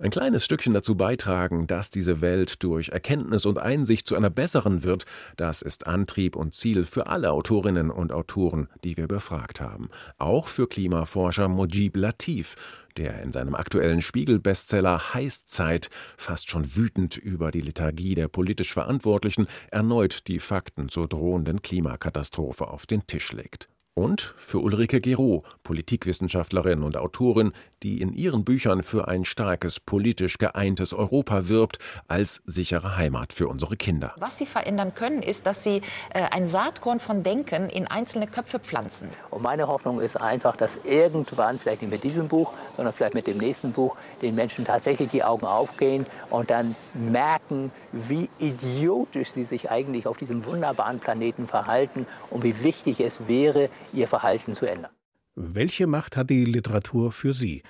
Ein 0.00 0.10
kleines 0.10 0.44
Stückchen 0.46 0.72
dazu 0.72 0.96
beitragen, 0.96 1.66
dass 1.66 1.90
diese 1.90 2.22
Welt 2.22 2.62
durch 2.62 2.88
Erkenntnis 2.88 3.44
und 3.44 3.58
Einsicht 3.58 4.08
zu 4.08 4.16
einer 4.16 4.30
besseren 4.30 4.82
wird, 4.82 5.04
das 5.36 5.60
ist 5.60 5.86
Antrieb 5.86 6.36
und 6.36 6.54
Ziel 6.54 6.84
für 6.84 7.08
alle 7.08 7.32
Autorinnen 7.32 7.90
und 7.90 8.12
Autoren, 8.12 8.68
die 8.82 8.96
wir 8.96 9.08
befragt 9.08 9.60
haben. 9.60 9.90
Auch 10.16 10.48
für 10.48 10.68
Klimaforscher 10.68 11.48
Mojib 11.48 11.98
Latif, 11.98 12.56
der 12.98 13.22
in 13.22 13.32
seinem 13.32 13.54
aktuellen 13.54 14.02
Spiegel-Bestseller 14.02 15.14
Heißzeit 15.14 15.88
fast 16.16 16.50
schon 16.50 16.76
wütend 16.76 17.16
über 17.16 17.50
die 17.50 17.60
Lethargie 17.60 18.14
der 18.14 18.28
politisch 18.28 18.72
Verantwortlichen 18.74 19.46
erneut 19.70 20.28
die 20.28 20.38
Fakten 20.38 20.88
zur 20.88 21.08
drohenden 21.08 21.62
Klimakatastrophe 21.62 22.68
auf 22.68 22.86
den 22.86 23.06
Tisch 23.06 23.32
legt. 23.32 23.68
Und 23.98 24.32
für 24.36 24.60
Ulrike 24.60 25.00
Gero, 25.00 25.42
Politikwissenschaftlerin 25.64 26.84
und 26.84 26.96
Autorin, 26.96 27.50
die 27.82 28.00
in 28.00 28.12
ihren 28.12 28.44
Büchern 28.44 28.84
für 28.84 29.08
ein 29.08 29.24
starkes, 29.24 29.80
politisch 29.80 30.38
geeintes 30.38 30.94
Europa 30.94 31.48
wirbt, 31.48 31.80
als 32.06 32.40
sichere 32.46 32.96
Heimat 32.96 33.32
für 33.32 33.48
unsere 33.48 33.76
Kinder. 33.76 34.14
Was 34.16 34.38
sie 34.38 34.46
verändern 34.46 34.94
können, 34.94 35.20
ist, 35.20 35.46
dass 35.46 35.64
sie 35.64 35.82
äh, 36.14 36.22
ein 36.30 36.46
Saatkorn 36.46 37.00
von 37.00 37.24
Denken 37.24 37.68
in 37.68 37.88
einzelne 37.88 38.28
Köpfe 38.28 38.60
pflanzen. 38.60 39.08
Und 39.30 39.42
meine 39.42 39.66
Hoffnung 39.66 40.00
ist 40.00 40.14
einfach, 40.14 40.54
dass 40.54 40.78
irgendwann, 40.84 41.58
vielleicht 41.58 41.82
nicht 41.82 41.90
mit 41.90 42.04
diesem 42.04 42.28
Buch, 42.28 42.52
sondern 42.76 42.94
vielleicht 42.94 43.14
mit 43.14 43.26
dem 43.26 43.38
nächsten 43.38 43.72
Buch, 43.72 43.96
den 44.22 44.36
Menschen 44.36 44.64
tatsächlich 44.64 45.10
die 45.10 45.24
Augen 45.24 45.44
aufgehen 45.44 46.06
und 46.30 46.50
dann 46.50 46.76
merken, 46.94 47.72
wie 47.90 48.28
idiotisch 48.38 49.32
sie 49.32 49.44
sich 49.44 49.72
eigentlich 49.72 50.06
auf 50.06 50.18
diesem 50.18 50.44
wunderbaren 50.46 51.00
Planeten 51.00 51.48
verhalten 51.48 52.06
und 52.30 52.44
wie 52.44 52.62
wichtig 52.62 53.00
es 53.00 53.26
wäre, 53.26 53.70
ihr 53.92 54.08
Verhalten 54.08 54.54
zu 54.54 54.66
ändern. 54.66 54.90
Welche 55.34 55.86
Macht 55.86 56.16
hat 56.16 56.30
die 56.30 56.44
Literatur 56.44 57.12
für 57.12 57.32
Sie? 57.32 57.62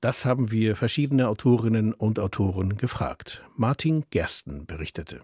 Das 0.00 0.24
haben 0.24 0.50
wir 0.50 0.76
verschiedene 0.76 1.28
Autorinnen 1.28 1.92
und 1.92 2.18
Autoren 2.18 2.78
gefragt. 2.78 3.42
Martin 3.56 4.04
Gersten 4.10 4.64
berichtete. 4.64 5.20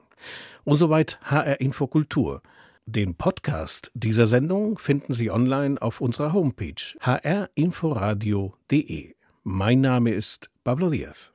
Und 0.64 0.76
soweit 0.76 1.18
HR 1.22 1.60
Infokultur. 1.60 2.42
Den 2.84 3.14
Podcast 3.14 3.90
dieser 3.94 4.26
Sendung 4.26 4.78
finden 4.78 5.14
Sie 5.14 5.30
online 5.30 5.80
auf 5.80 6.02
unserer 6.02 6.34
Homepage 6.34 6.74
hrinforadio.de. 7.00 9.14
Mein 9.42 9.80
Name 9.80 10.10
ist 10.10 10.50
Pablo 10.62 10.90
Diaz. 10.90 11.32